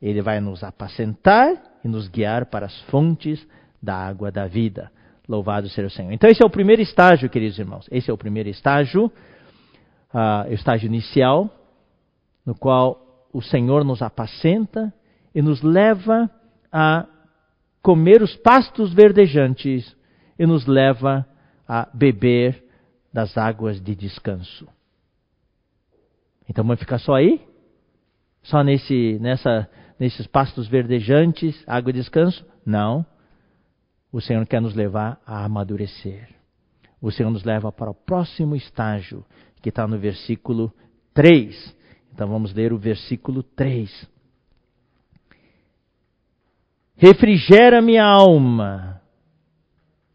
[0.00, 1.50] Ele vai nos apacentar
[1.84, 3.44] e nos guiar para as fontes
[3.82, 4.90] da água da vida.
[5.28, 6.12] Louvado seja o Senhor.
[6.12, 7.88] Então, esse é o primeiro estágio, queridos irmãos.
[7.90, 11.50] Esse é o primeiro estágio, uh, estágio inicial,
[12.44, 14.92] no qual o Senhor nos apacenta
[15.34, 16.30] e nos leva
[16.70, 17.06] a
[17.82, 19.96] comer os pastos verdejantes
[20.38, 21.26] e nos leva
[21.66, 22.62] a beber
[23.12, 24.68] das águas de descanso.
[26.48, 27.40] Então vamos ficar só aí?
[28.42, 29.68] Só nesse, nessa,
[29.98, 32.44] nesses pastos verdejantes, água e descanso?
[32.64, 33.04] Não.
[34.12, 36.28] O Senhor quer nos levar a amadurecer.
[37.00, 39.24] O Senhor nos leva para o próximo estágio,
[39.60, 40.72] que está no versículo
[41.12, 41.76] 3.
[42.12, 44.08] Então vamos ler o versículo 3.
[46.96, 49.00] Refrigera minha alma.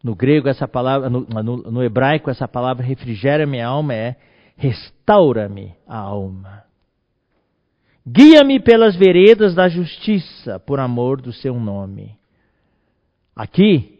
[0.02, 4.16] No grego, essa palavra, no, no, no hebraico, essa palavra refrigera minha alma é
[4.60, 6.64] restaura-me a alma.
[8.06, 12.14] Guia-me pelas veredas da justiça, por amor do seu nome.
[13.34, 13.98] Aqui,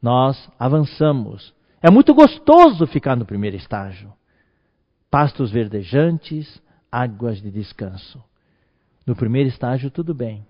[0.00, 1.54] nós avançamos.
[1.82, 4.10] É muito gostoso ficar no primeiro estágio.
[5.10, 8.24] Pastos verdejantes, águas de descanso.
[9.06, 10.46] No primeiro estágio, tudo bem.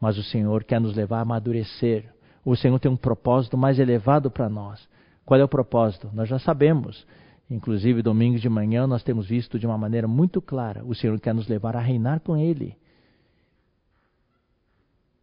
[0.00, 2.12] Mas o Senhor quer nos levar a amadurecer.
[2.44, 4.88] O Senhor tem um propósito mais elevado para nós.
[5.24, 6.10] Qual é o propósito?
[6.12, 7.06] Nós já sabemos.
[7.52, 11.34] Inclusive, domingo de manhã, nós temos visto de uma maneira muito clara: o Senhor quer
[11.34, 12.74] nos levar a reinar com Ele.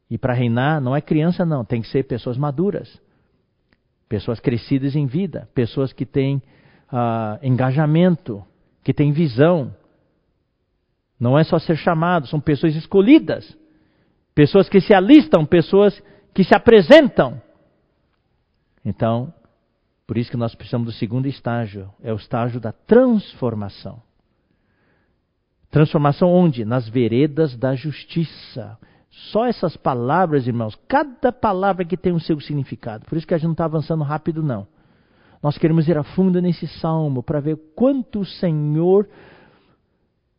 [0.08, 3.02] E para reinar não é criança, não, tem que ser pessoas maduras,
[4.08, 6.38] pessoas crescidas em vida, pessoas que têm
[6.94, 8.44] uh, engajamento,
[8.84, 9.74] que têm visão.
[11.20, 13.58] Não é só ser chamado, são pessoas escolhidas,
[14.36, 16.00] pessoas que se alistam, pessoas
[16.34, 17.42] que se apresentam.
[18.86, 19.34] Então,
[20.10, 24.02] por isso que nós precisamos do segundo estágio, é o estágio da transformação.
[25.70, 26.66] Transformação onde?
[26.66, 28.76] Nas veredas da justiça.
[29.12, 33.06] Só essas palavras, irmãos, cada palavra que tem o seu significado.
[33.06, 34.66] Por isso que a gente não está avançando rápido, não.
[35.44, 39.08] Nós queremos ir a fundo nesse salmo para ver quanto o Senhor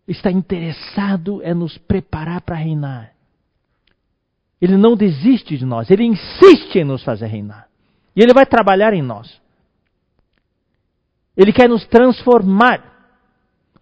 [0.04, 3.12] está interessado é nos preparar para reinar.
[4.60, 7.68] Ele não desiste de nós, ele insiste em nos fazer reinar.
[8.16, 9.40] E ele vai trabalhar em nós.
[11.40, 12.84] Ele quer nos transformar.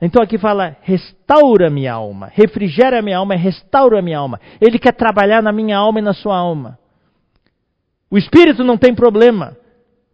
[0.01, 4.41] Então aqui fala, restaura minha alma, refrigera minha alma, restaura minha alma.
[4.61, 6.79] Ele quer trabalhar na minha alma e na sua alma.
[8.09, 9.57] O espírito não tem problema.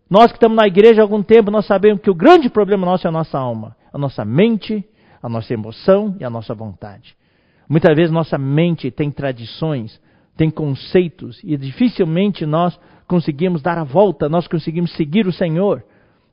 [0.09, 3.07] Nós que estamos na igreja há algum tempo, nós sabemos que o grande problema nosso
[3.07, 4.83] é a nossa alma, a nossa mente,
[5.23, 7.15] a nossa emoção e a nossa vontade.
[7.69, 10.01] Muitas vezes nossa mente tem tradições
[10.37, 15.85] tem conceitos e dificilmente nós conseguimos dar a volta, nós conseguimos seguir o Senhor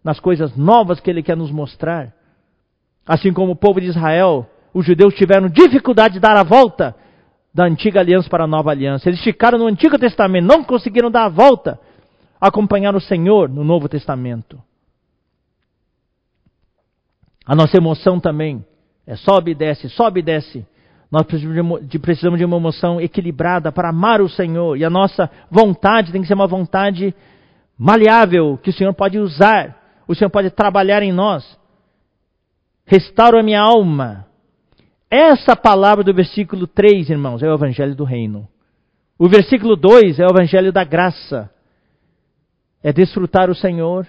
[0.03, 2.13] nas coisas novas que Ele quer nos mostrar.
[3.05, 6.95] Assim como o povo de Israel, os judeus tiveram dificuldade de dar a volta
[7.53, 9.09] da antiga aliança para a nova aliança.
[9.09, 11.79] Eles ficaram no Antigo Testamento, não conseguiram dar a volta,
[12.39, 14.61] acompanhar o Senhor no Novo Testamento.
[17.45, 18.65] A nossa emoção também
[19.05, 20.65] é sobe e desce, sobe e desce.
[21.11, 21.23] Nós
[22.01, 24.77] precisamos de uma emoção equilibrada para amar o Senhor.
[24.77, 27.13] E a nossa vontade tem que ser uma vontade
[27.77, 29.80] maleável, que o Senhor pode usar.
[30.11, 31.57] O Senhor pode trabalhar em nós.
[32.85, 34.27] Restaura a minha alma.
[35.09, 38.45] Essa palavra do versículo 3, irmãos, é o Evangelho do Reino.
[39.17, 41.49] O versículo 2 é o Evangelho da Graça.
[42.83, 44.05] É desfrutar o Senhor,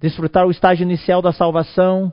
[0.00, 2.12] desfrutar o estágio inicial da salvação,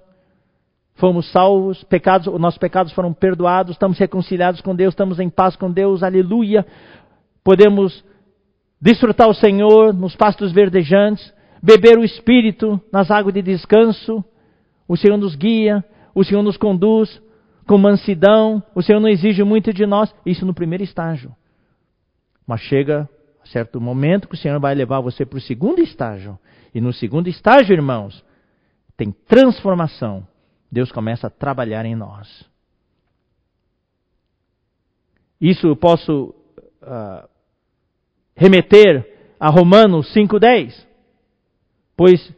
[0.94, 5.56] fomos salvos, pecados, os nossos pecados foram perdoados, estamos reconciliados com Deus, estamos em paz
[5.56, 6.64] com Deus, aleluia.
[7.44, 8.06] Podemos
[8.80, 14.24] desfrutar o Senhor nos pastos verdejantes, beber o Espírito nas águas de descanso.
[14.88, 15.84] O Senhor nos guia,
[16.14, 17.22] o Senhor nos conduz
[17.66, 21.36] com mansidão, o Senhor não exige muito de nós, isso no primeiro estágio.
[22.46, 23.10] Mas chega
[23.44, 26.40] a certo momento que o Senhor vai levar você para o segundo estágio.
[26.74, 28.24] E no segundo estágio, irmãos,
[28.96, 30.26] tem transformação
[30.72, 32.46] Deus começa a trabalhar em nós.
[35.40, 36.36] Isso eu posso
[36.82, 37.30] uh,
[38.36, 40.87] remeter a Romanos 5,10.
[41.98, 42.32] Pois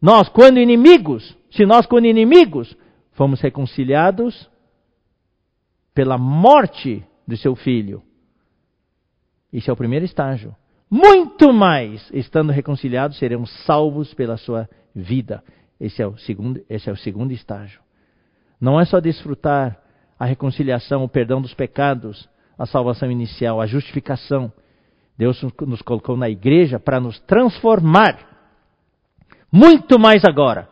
[0.00, 2.76] nós, quando inimigos, se nós, quando inimigos,
[3.12, 4.48] fomos reconciliados
[5.92, 8.02] pela morte de seu filho.
[9.52, 10.54] Isso é o primeiro estágio.
[10.88, 15.42] Muito mais, estando reconciliados, seremos salvos pela sua vida.
[15.80, 17.80] Esse é o segundo, esse é o segundo estágio.
[18.60, 19.80] Não é só desfrutar
[20.18, 22.28] a reconciliação, o perdão dos pecados,
[22.58, 24.52] a salvação inicial, a justificação.
[25.16, 28.27] Deus nos colocou na igreja para nos transformar.
[29.50, 30.68] Muito mais agora.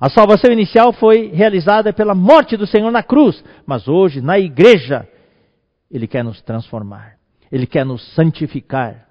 [0.00, 5.08] A salvação inicial foi realizada pela morte do Senhor na cruz, mas hoje, na igreja,
[5.90, 7.18] Ele quer nos transformar,
[7.52, 9.06] Ele quer nos santificar,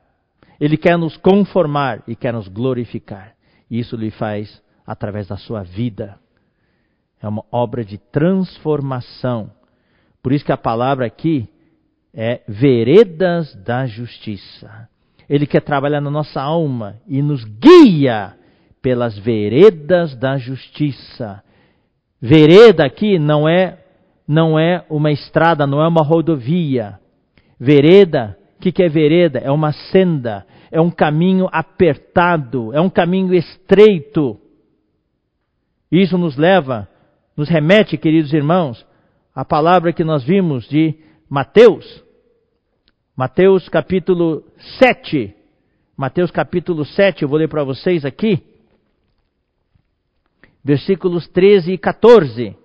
[0.59, 3.33] Ele quer nos conformar e quer nos glorificar.
[3.69, 6.19] E isso lhe faz através da sua vida.
[7.21, 9.49] É uma obra de transformação.
[10.21, 11.47] Por isso que a palavra aqui
[12.13, 14.89] é veredas da justiça.
[15.29, 18.35] Ele quer trabalhar na nossa alma e nos guia
[18.81, 21.43] pelas veredas da justiça.
[22.21, 23.77] Vereda aqui não é
[24.27, 26.97] não é uma estrada, não é uma rodovia.
[27.59, 29.39] Vereda, o que, que é vereda?
[29.39, 34.39] É uma senda, é um caminho apertado, é um caminho estreito.
[35.91, 36.87] Isso nos leva,
[37.35, 38.85] nos remete, queridos irmãos,
[39.35, 40.95] à palavra que nós vimos de
[41.29, 42.01] Mateus.
[43.17, 44.45] Mateus capítulo
[44.79, 45.35] 7.
[45.97, 48.50] Mateus capítulo 7, eu vou ler para vocês aqui.
[50.63, 52.55] Versículos 13 e 14.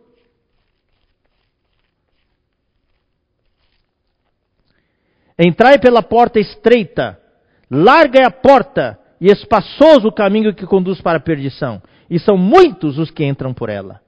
[5.39, 7.21] Entrai pela porta estreita,
[7.71, 12.37] larga é a porta e espaçoso o caminho que conduz para a perdição e são
[12.37, 14.01] muitos os que entram por ela.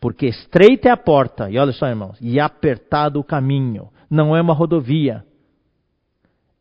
[0.00, 3.90] Porque estreita é a porta, e olha só, irmãos, e apertado o caminho.
[4.08, 5.24] Não é uma rodovia,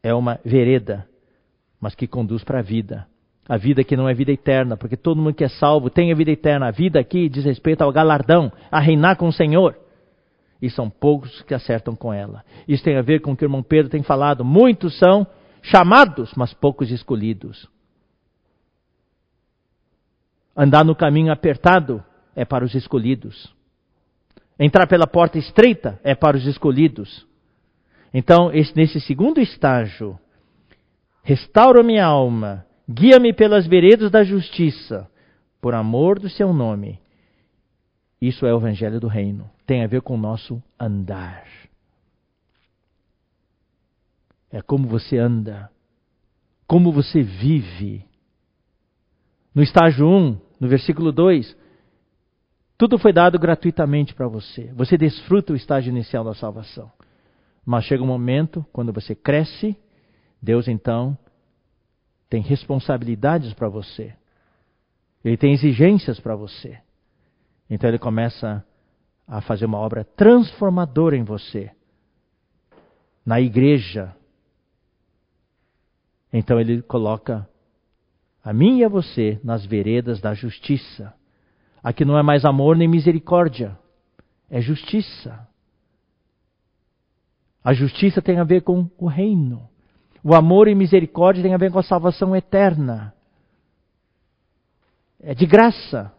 [0.01, 1.07] é uma vereda,
[1.79, 3.07] mas que conduz para a vida.
[3.47, 6.15] A vida que não é vida eterna, porque todo mundo que é salvo tem a
[6.15, 6.67] vida eterna.
[6.67, 9.77] A vida aqui diz respeito ao galardão, a reinar com o Senhor.
[10.61, 12.43] E são poucos que acertam com ela.
[12.67, 14.43] Isso tem a ver com o que o irmão Pedro tem falado.
[14.43, 15.25] Muitos são
[15.61, 17.69] chamados, mas poucos escolhidos.
[20.55, 22.03] Andar no caminho apertado
[22.35, 23.55] é para os escolhidos.
[24.59, 27.25] Entrar pela porta estreita é para os escolhidos.
[28.13, 30.19] Então, nesse segundo estágio,
[31.21, 35.09] restaura minha alma, guia-me pelas veredas da justiça,
[35.59, 36.99] por amor do seu nome.
[38.21, 39.49] Isso é o evangelho do reino.
[39.65, 41.45] Tem a ver com o nosso andar.
[44.49, 45.69] É como você anda,
[46.65, 48.05] como você vive.
[49.53, 51.55] No estágio 1, um, no versículo 2,
[52.77, 54.71] tudo foi dado gratuitamente para você.
[54.73, 56.91] Você desfruta o estágio inicial da salvação.
[57.65, 59.75] Mas chega um momento, quando você cresce,
[60.41, 61.17] Deus então
[62.29, 64.13] tem responsabilidades para você.
[65.23, 66.79] Ele tem exigências para você.
[67.69, 68.63] Então ele começa
[69.27, 71.71] a fazer uma obra transformadora em você.
[73.25, 74.15] Na igreja.
[76.31, 77.47] Então ele coloca
[78.43, 81.13] a mim e a você nas veredas da justiça.
[81.83, 83.77] Aqui não é mais amor nem misericórdia,
[84.49, 85.47] é justiça.
[87.63, 89.67] A justiça tem a ver com o reino.
[90.29, 93.13] O amor e misericórdia tem a ver com a salvação eterna.
[95.21, 96.13] É de graça.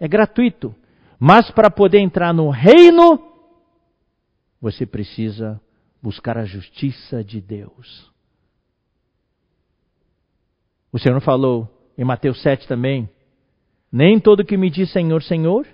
[0.00, 0.74] É gratuito.
[1.18, 3.22] Mas para poder entrar no reino,
[4.58, 5.60] você precisa
[6.02, 8.10] buscar a justiça de Deus.
[10.90, 11.68] O Senhor falou
[11.98, 13.10] em Mateus 7 também:
[13.92, 15.68] Nem todo que me diz Senhor, Senhor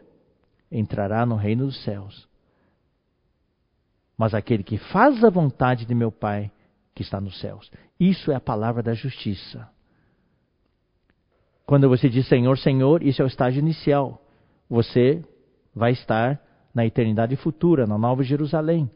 [0.73, 2.29] entrará no reino dos céus,
[4.19, 6.51] mas aquele que faz a vontade de meu Pai
[6.95, 7.71] que está nos céus.
[7.99, 9.69] Isso é a palavra da justiça.
[11.67, 14.23] Quando você diz Senhor, Senhor, isso é o estágio inicial.
[14.69, 15.23] Você
[15.75, 16.41] vai estar
[16.75, 18.91] na eternidade futura, na Nova Jerusalém.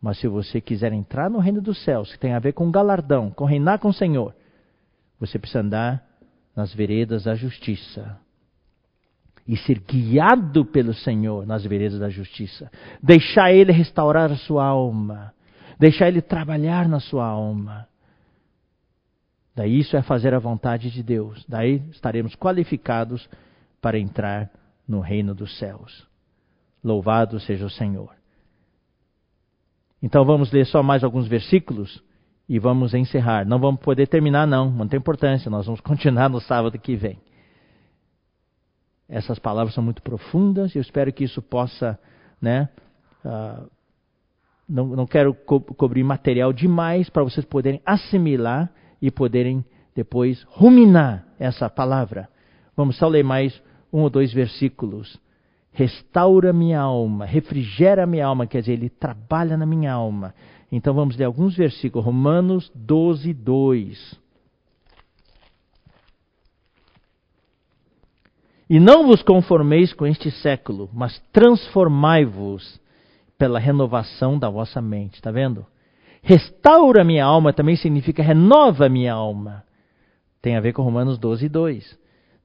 [0.00, 3.30] Mas se você quiser entrar no reino dos céus, que tem a ver com galardão,
[3.30, 4.34] com reinar com o Senhor,
[5.18, 6.04] você precisa andar
[6.54, 8.18] nas veredas da justiça.
[9.46, 12.70] E ser guiado pelo Senhor nas veredas da justiça.
[13.02, 15.34] Deixar Ele restaurar a sua alma.
[15.78, 17.88] Deixar Ele trabalhar na sua alma.
[19.54, 21.44] Daí isso é fazer a vontade de Deus.
[21.48, 23.28] Daí estaremos qualificados
[23.80, 24.50] para entrar
[24.86, 26.06] no reino dos céus.
[26.82, 28.14] Louvado seja o Senhor.
[30.02, 32.02] Então vamos ler só mais alguns versículos
[32.48, 33.46] e vamos encerrar.
[33.46, 37.18] Não vamos poder terminar, não, não tem importância, nós vamos continuar no sábado que vem.
[39.08, 41.98] Essas palavras são muito profundas e eu espero que isso possa,
[42.40, 42.68] né?
[43.24, 43.70] Uh,
[44.68, 51.26] não, não quero co cobrir material demais para vocês poderem assimilar e poderem depois ruminar
[51.38, 52.28] essa palavra.
[52.76, 53.60] Vamos só ler mais
[53.92, 55.20] um ou dois versículos.
[55.72, 60.34] Restaura minha alma, refrigera minha alma, quer dizer, ele trabalha na minha alma.
[60.70, 62.04] Então vamos ler alguns versículos.
[62.04, 64.24] Romanos 12, 2.
[68.70, 72.80] E não vos conformeis com este século, mas transformai-vos
[73.38, 75.14] pela renovação da vossa mente.
[75.14, 75.66] Está vendo?
[76.22, 79.62] Restaura minha alma também significa renova minha alma.
[80.40, 81.98] Tem a ver com Romanos 12, 2.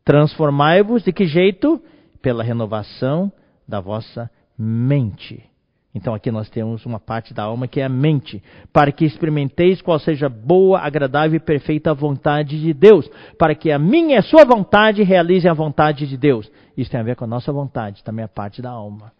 [0.03, 1.81] Transformai-vos de que jeito?
[2.21, 3.31] Pela renovação
[3.67, 5.49] da vossa mente.
[5.93, 9.81] Então aqui nós temos uma parte da alma que é a mente, para que experimenteis
[9.81, 14.21] qual seja boa, agradável e perfeita vontade de Deus, para que a minha e a
[14.21, 16.49] sua vontade realizem a vontade de Deus.
[16.77, 19.11] Isso tem a ver com a nossa vontade, também a parte da alma.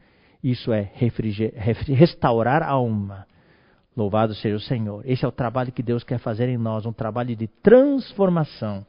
[0.43, 0.89] Isso é
[1.87, 3.27] restaurar a alma.
[3.95, 5.03] Louvado seja o Senhor.
[5.05, 8.85] Esse é o trabalho que Deus quer fazer em nós, um trabalho de transformação.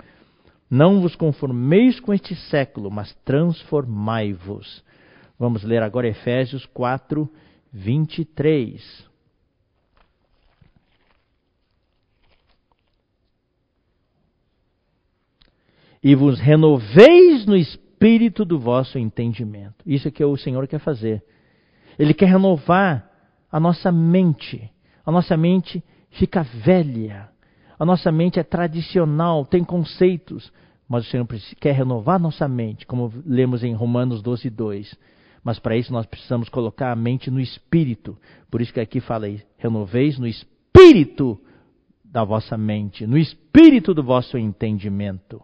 [0.70, 4.84] Não vos conformeis com este século, mas transformai-vos.
[5.36, 7.28] Vamos ler agora Efésios 4,
[7.72, 9.10] 23.
[16.02, 19.82] E vos renoveis no espírito do vosso entendimento.
[19.84, 21.24] Isso é que o Senhor quer fazer.
[21.98, 23.08] Ele quer renovar
[23.50, 24.70] a nossa mente.
[25.04, 27.28] A nossa mente fica velha.
[27.78, 30.52] A nossa mente é tradicional, tem conceitos,
[30.88, 31.26] mas o Senhor
[31.58, 34.98] quer renovar nossa mente, como lemos em Romanos 12, 2.
[35.42, 38.18] Mas para isso nós precisamos colocar a mente no espírito.
[38.50, 41.40] Por isso que aqui fala aí, renoveis no espírito
[42.04, 45.40] da vossa mente, no espírito do vosso entendimento.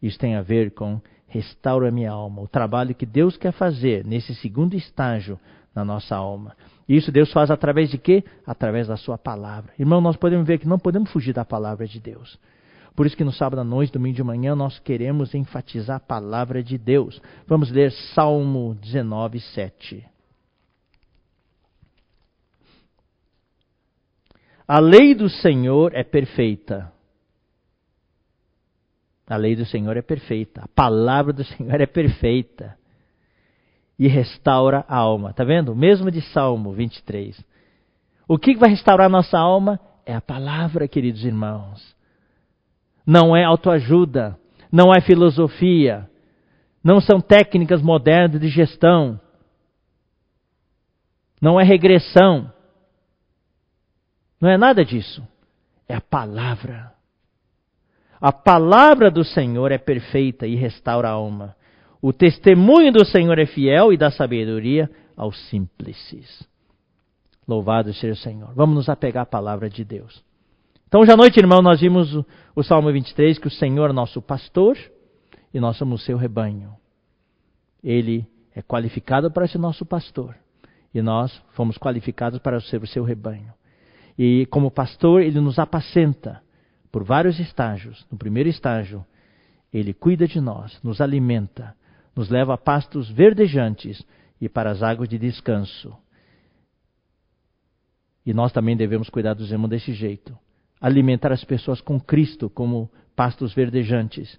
[0.00, 4.34] Isso tem a ver com restaura minha alma, o trabalho que Deus quer fazer nesse
[4.36, 5.40] segundo estágio
[5.74, 6.56] na nossa alma.
[6.88, 8.22] E isso Deus faz através de quê?
[8.46, 9.72] Através da sua palavra.
[9.78, 12.38] Irmão, nós podemos ver que não podemos fugir da palavra de Deus.
[12.94, 16.62] Por isso que no sábado à noite, domingo de manhã, nós queremos enfatizar a palavra
[16.62, 17.20] de Deus.
[17.46, 20.06] Vamos ler Salmo 19, 7.
[24.66, 26.92] A lei do Senhor é perfeita.
[29.26, 30.62] A lei do Senhor é perfeita.
[30.62, 32.76] A palavra do Senhor é perfeita
[33.98, 35.30] e restaura a alma.
[35.30, 35.74] Está vendo?
[35.74, 37.42] Mesmo de Salmo 23.
[38.26, 39.78] O que vai restaurar nossa alma?
[40.04, 41.94] É a palavra, queridos irmãos.
[43.06, 44.38] Não é autoajuda,
[44.72, 46.08] não é filosofia,
[46.82, 49.20] não são técnicas modernas de gestão,
[51.40, 52.50] não é regressão,
[54.40, 55.26] não é nada disso.
[55.86, 56.92] É a palavra.
[58.20, 61.54] A palavra do Senhor é perfeita e restaura a alma.
[62.06, 66.46] O testemunho do Senhor é fiel e dá sabedoria aos simples.
[67.48, 68.52] Louvado seja o Senhor.
[68.54, 70.22] Vamos nos apegar à palavra de Deus.
[70.86, 73.92] Então, hoje à noite, irmão, nós vimos o, o Salmo 23, que o Senhor é
[73.94, 74.76] nosso pastor
[75.54, 76.74] e nós somos seu rebanho.
[77.82, 80.36] Ele é qualificado para ser nosso pastor
[80.92, 83.50] e nós fomos qualificados para ser o seu rebanho.
[84.18, 86.42] E como pastor, ele nos apacenta
[86.92, 88.06] por vários estágios.
[88.12, 89.02] No primeiro estágio,
[89.72, 91.74] ele cuida de nós, nos alimenta,
[92.14, 94.04] nos leva a pastos verdejantes
[94.40, 95.96] e para as águas de descanso.
[98.24, 100.36] E nós também devemos cuidar dos irmãos desse jeito.
[100.80, 104.38] Alimentar as pessoas com Cristo, como pastos verdejantes.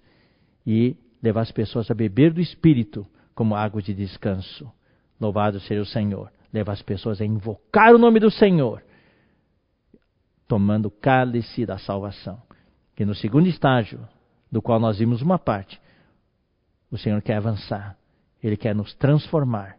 [0.65, 3.05] E levar as pessoas a beber do Espírito,
[3.35, 4.71] como água de descanso.
[5.19, 6.31] Louvado seja o Senhor.
[6.51, 8.81] Levar as pessoas a invocar o nome do Senhor,
[10.47, 12.41] tomando cálice da salvação.
[12.97, 14.07] E no segundo estágio,
[14.49, 15.79] do qual nós vimos uma parte,
[16.95, 17.97] o Senhor quer avançar.
[18.41, 19.77] Ele quer nos transformar.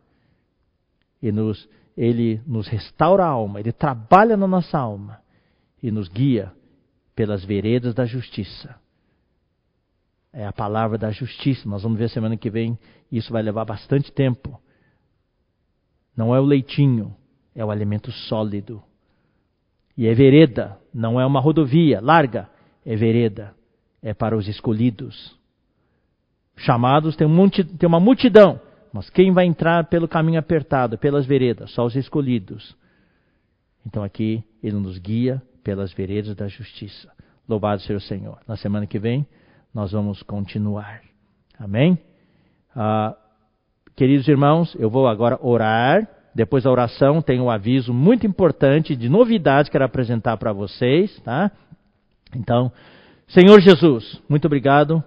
[1.21, 3.61] E nos, ele nos restaura a alma.
[3.61, 5.21] Ele trabalha na nossa alma.
[5.83, 6.53] E nos guia
[7.15, 8.77] pelas veredas da justiça.
[10.33, 11.69] É a palavra da justiça.
[11.69, 12.79] Nós vamos ver semana que vem.
[13.11, 14.61] Isso vai levar bastante tempo.
[16.17, 17.15] Não é o leitinho,
[17.55, 18.83] é o alimento sólido.
[19.97, 22.51] E é vereda, não é uma rodovia larga,
[22.85, 23.55] é vereda,
[24.03, 25.36] é para os escolhidos.
[26.57, 28.61] Chamados tem, tem uma multidão,
[28.93, 31.71] mas quem vai entrar pelo caminho apertado, pelas veredas?
[31.73, 32.75] Só os escolhidos.
[33.87, 37.13] Então aqui ele nos guia pelas veredas da justiça.
[37.49, 38.39] Louvado seja o Senhor.
[38.49, 39.27] Na semana que vem
[39.73, 41.03] nós vamos continuar.
[41.59, 41.99] Amém?
[42.75, 43.15] Ah,
[43.95, 46.09] queridos irmãos, eu vou agora orar.
[46.35, 51.19] Depois da oração tem um aviso muito importante de novidades que quero apresentar para vocês,
[51.21, 51.51] tá?
[52.35, 52.73] Então,
[53.29, 55.03] Senhor Jesus, muito obrigado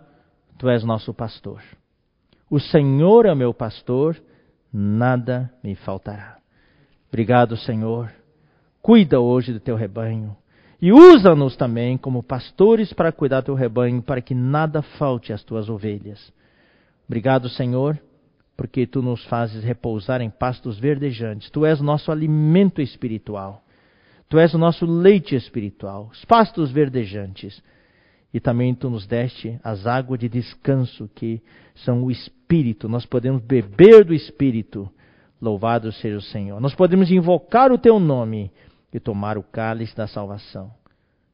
[0.59, 1.61] Tu és nosso pastor.
[2.49, 4.21] O Senhor é meu pastor,
[4.73, 6.37] nada me faltará.
[7.07, 8.11] Obrigado, Senhor.
[8.81, 10.35] Cuida hoje do teu rebanho.
[10.81, 15.41] E usa-nos também como pastores para cuidar do teu rebanho, para que nada falte às
[15.45, 16.33] tuas ovelhas.
[17.07, 17.97] Obrigado, Senhor,
[18.57, 21.49] porque tu nos fazes repousar em pastos verdejantes.
[21.49, 23.63] Tu és nosso alimento espiritual.
[24.27, 27.63] Tu és o nosso leite espiritual, os pastos verdejantes
[28.33, 31.41] e também tu nos deste as águas de descanso, que
[31.75, 32.87] são o Espírito.
[32.87, 34.89] Nós podemos beber do Espírito.
[35.41, 36.59] Louvado seja o Senhor.
[36.59, 38.51] Nós podemos invocar o teu nome
[38.93, 40.71] e tomar o cálice da salvação.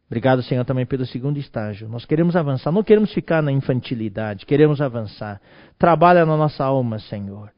[0.07, 1.89] Obrigado, Senhor, também pelo segundo estágio.
[1.89, 5.41] Nós queremos avançar, não queremos ficar na infantilidade, queremos avançar.
[5.79, 7.51] Trabalha na nossa alma, Senhor.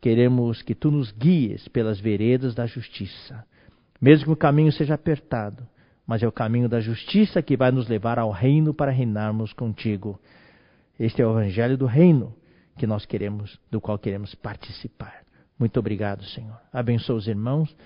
[0.00, 3.44] Queremos que tu nos guies pelas veredas da justiça.
[4.00, 5.66] Mesmo que o caminho seja apertado,
[6.08, 10.18] mas é o caminho da justiça que vai nos levar ao reino para reinarmos contigo.
[10.98, 12.34] Este é o evangelho do reino
[12.78, 15.22] que nós queremos, do qual queremos participar.
[15.58, 16.58] Muito obrigado, Senhor.
[16.72, 17.76] Abençoa os irmãos.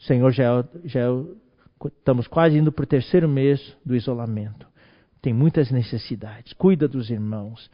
[0.00, 1.24] Senhor, já, é já é
[1.86, 4.66] estamos quase indo para o terceiro mês do isolamento.
[5.22, 6.52] Tem muitas necessidades.
[6.52, 7.70] Cuida dos irmãos.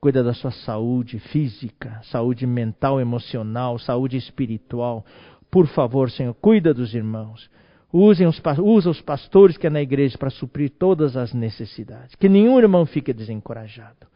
[0.00, 5.04] Cuida da sua saúde física, saúde mental, emocional, saúde espiritual.
[5.50, 7.50] Por favor, Senhor, cuida dos irmãos.
[7.92, 12.14] Usem os, usa os pastores que é na igreja para suprir todas as necessidades.
[12.14, 14.06] Que nenhum irmão fique desencorajado.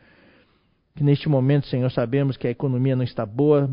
[0.94, 3.68] Que neste momento, Senhor, sabemos que a economia não está boa,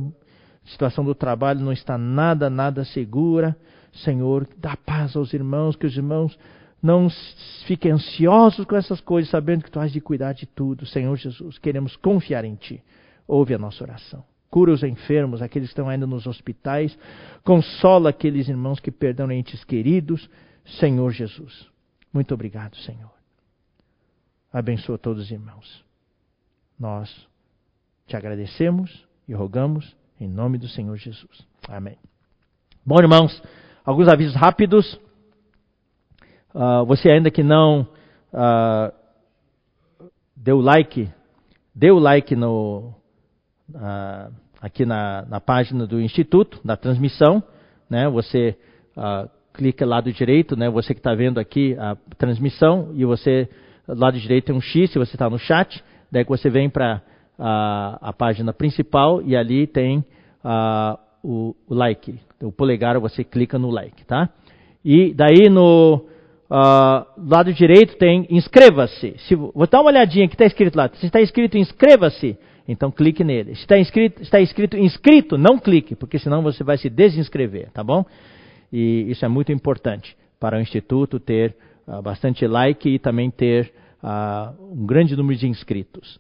[0.66, 3.56] a situação do trabalho não está nada, nada segura.
[3.94, 6.38] Senhor, dá paz aos irmãos, que os irmãos
[6.82, 7.08] não
[7.66, 10.86] fiquem ansiosos com essas coisas, sabendo que tu has de cuidar de tudo.
[10.86, 12.84] Senhor Jesus, queremos confiar em Ti.
[13.26, 16.96] Ouve a nossa oração cura os enfermos, aqueles que estão ainda nos hospitais,
[17.44, 20.30] consola aqueles irmãos que perderam entes queridos.
[20.80, 21.68] Senhor Jesus,
[22.14, 23.10] muito obrigado, Senhor.
[24.54, 25.84] Abençoa todos os irmãos.
[26.80, 27.28] Nós
[28.06, 31.48] te agradecemos e rogamos em nome do Senhor Jesus.
[31.68, 31.98] Amém.
[32.86, 33.42] Bom, irmãos,
[33.84, 34.94] alguns avisos rápidos.
[36.54, 37.88] Uh, você ainda que não
[38.32, 38.94] uh,
[40.36, 41.10] deu like,
[41.74, 42.94] deu like no,
[43.74, 44.32] uh,
[44.62, 47.44] aqui na, na página do Instituto, da transmissão,
[47.90, 48.08] né?
[48.10, 48.56] Você
[48.96, 50.70] uh, clica lado direito, né?
[50.70, 53.50] Você que está vendo aqui a transmissão e você
[53.88, 55.84] lado direito tem um X se você está no chat.
[56.12, 57.02] Daí você vem para
[57.38, 60.00] a, a página principal e ali tem
[60.44, 63.00] uh, o, o, like, o polegar.
[63.00, 64.30] Você clica no like, tá?
[64.84, 66.06] E daí no
[67.18, 69.16] lado direito tem inscreva-se.
[69.36, 70.90] Vou dar uma olhadinha que está escrito lá.
[70.94, 72.38] Se está escrito inscreva-se
[72.68, 73.52] então clique nele.
[73.52, 78.06] Está escrito, está escrito inscrito, não clique, porque senão você vai se desinscrever, tá bom?
[78.72, 81.56] E isso é muito importante para o Instituto ter
[81.88, 83.72] uh, bastante like e também ter
[84.02, 86.20] uh, um grande número de inscritos.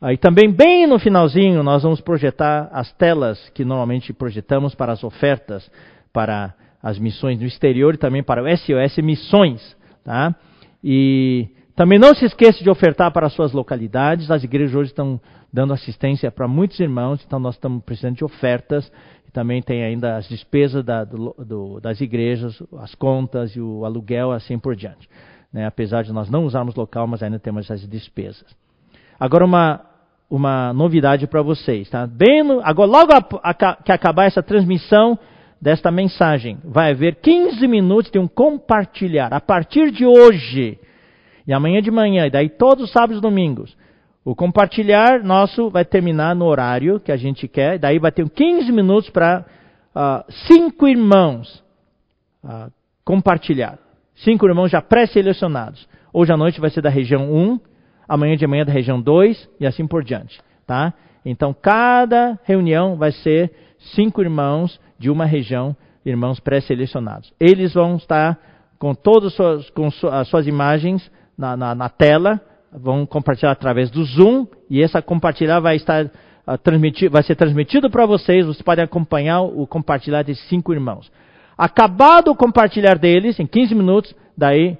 [0.00, 4.92] Aí uh, também, bem no finalzinho, nós vamos projetar as telas que normalmente projetamos para
[4.92, 5.70] as ofertas,
[6.12, 9.76] para as missões no exterior e também para o SOS Missões.
[10.04, 10.34] Tá?
[10.82, 11.48] E
[11.78, 14.32] também não se esqueça de ofertar para as suas localidades.
[14.32, 15.20] As igrejas hoje estão
[15.52, 18.90] dando assistência para muitos irmãos, então nós estamos precisando de ofertas.
[19.24, 23.84] E também tem ainda as despesas da, do, do, das igrejas, as contas e o
[23.84, 25.08] aluguel, assim por diante.
[25.52, 25.66] Né?
[25.66, 28.44] Apesar de nós não usarmos local, mas ainda temos essas despesas.
[29.20, 29.80] Agora uma,
[30.28, 31.88] uma novidade para vocês.
[31.88, 32.08] Tá?
[32.08, 35.16] Bem no, agora, logo a, a, que acabar essa transmissão,
[35.60, 39.32] desta mensagem, vai haver 15 minutos de um compartilhar.
[39.32, 40.76] A partir de hoje,
[41.48, 43.74] e amanhã de manhã, e daí todos os sábados e domingos,
[44.22, 48.28] o compartilhar nosso vai terminar no horário que a gente quer, e daí vai ter
[48.28, 49.46] 15 minutos para
[49.96, 51.64] uh, cinco irmãos
[52.44, 52.70] uh,
[53.02, 53.78] compartilhar.
[54.16, 55.88] Cinco irmãos já pré-selecionados.
[56.12, 57.58] Hoje à noite vai ser da região 1,
[58.06, 60.38] amanhã de manhã da região 2 e assim por diante.
[60.66, 60.92] Tá?
[61.24, 63.50] Então, cada reunião vai ser
[63.94, 67.32] cinco irmãos de uma região, irmãos pré-selecionados.
[67.40, 68.38] Eles vão estar
[68.78, 72.40] com todas suas, com as suas imagens na, na, na, tela,
[72.72, 78.04] vão compartilhar através do Zoom, e essa compartilhar vai estar uh, vai ser transmitido para
[78.04, 81.10] vocês, vocês podem acompanhar o compartilhar desses cinco irmãos.
[81.56, 84.76] Acabado o compartilhar deles, em 15 minutos, daí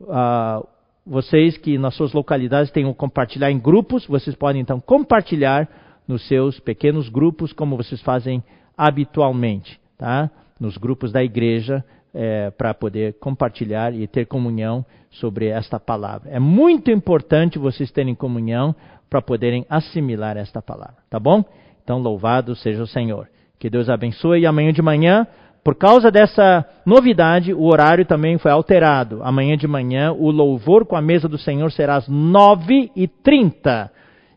[0.00, 0.66] uh,
[1.06, 5.68] vocês que nas suas localidades tenham compartilhar em grupos, vocês podem então compartilhar
[6.06, 8.42] nos seus pequenos grupos, como vocês fazem
[8.76, 10.30] habitualmente, tá?
[10.58, 11.84] Nos grupos da igreja,
[12.14, 16.30] é, para poder compartilhar e ter comunhão sobre esta palavra.
[16.30, 18.74] É muito importante vocês terem comunhão
[19.08, 21.44] para poderem assimilar esta palavra, tá bom?
[21.82, 23.28] Então, louvado seja o Senhor.
[23.58, 25.26] Que Deus abençoe e amanhã de manhã
[25.62, 29.22] por causa dessa novidade, o horário também foi alterado.
[29.22, 33.90] Amanhã de manhã, o louvor com a mesa do Senhor será às 9h30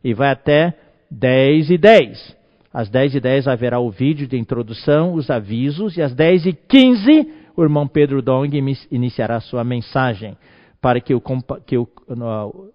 [0.04, 0.74] e vai até
[1.14, 2.36] 10h10.
[2.74, 8.22] Às 10h10 haverá o vídeo de introdução, os avisos, e às 10h15 o irmão Pedro
[8.22, 8.58] Dong
[8.92, 10.38] iniciará sua mensagem,
[10.82, 11.22] para que, o,
[11.66, 11.88] que o,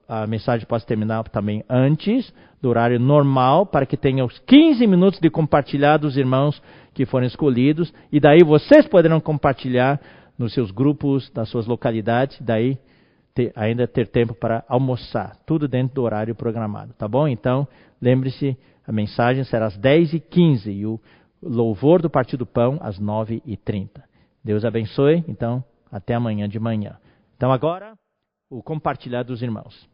[0.08, 5.20] a mensagem possa terminar também antes do horário normal, para que tenha os 15 minutos
[5.20, 6.62] de compartilhar dos irmãos
[6.94, 10.00] que foram escolhidos, e daí vocês poderão compartilhar
[10.38, 12.78] nos seus grupos, nas suas localidades, daí
[13.34, 17.28] ter, ainda ter tempo para almoçar, tudo dentro do horário programado, tá bom?
[17.28, 17.68] Então,
[18.00, 18.56] lembre-se,
[18.86, 20.98] a mensagem será às 10h15 e o
[21.42, 24.07] louvor do Partido Pão às 9h30.
[24.48, 25.62] Deus abençoe, então,
[25.92, 26.98] até amanhã de manhã.
[27.36, 27.94] Então, agora,
[28.48, 29.86] o compartilhar dos irmãos.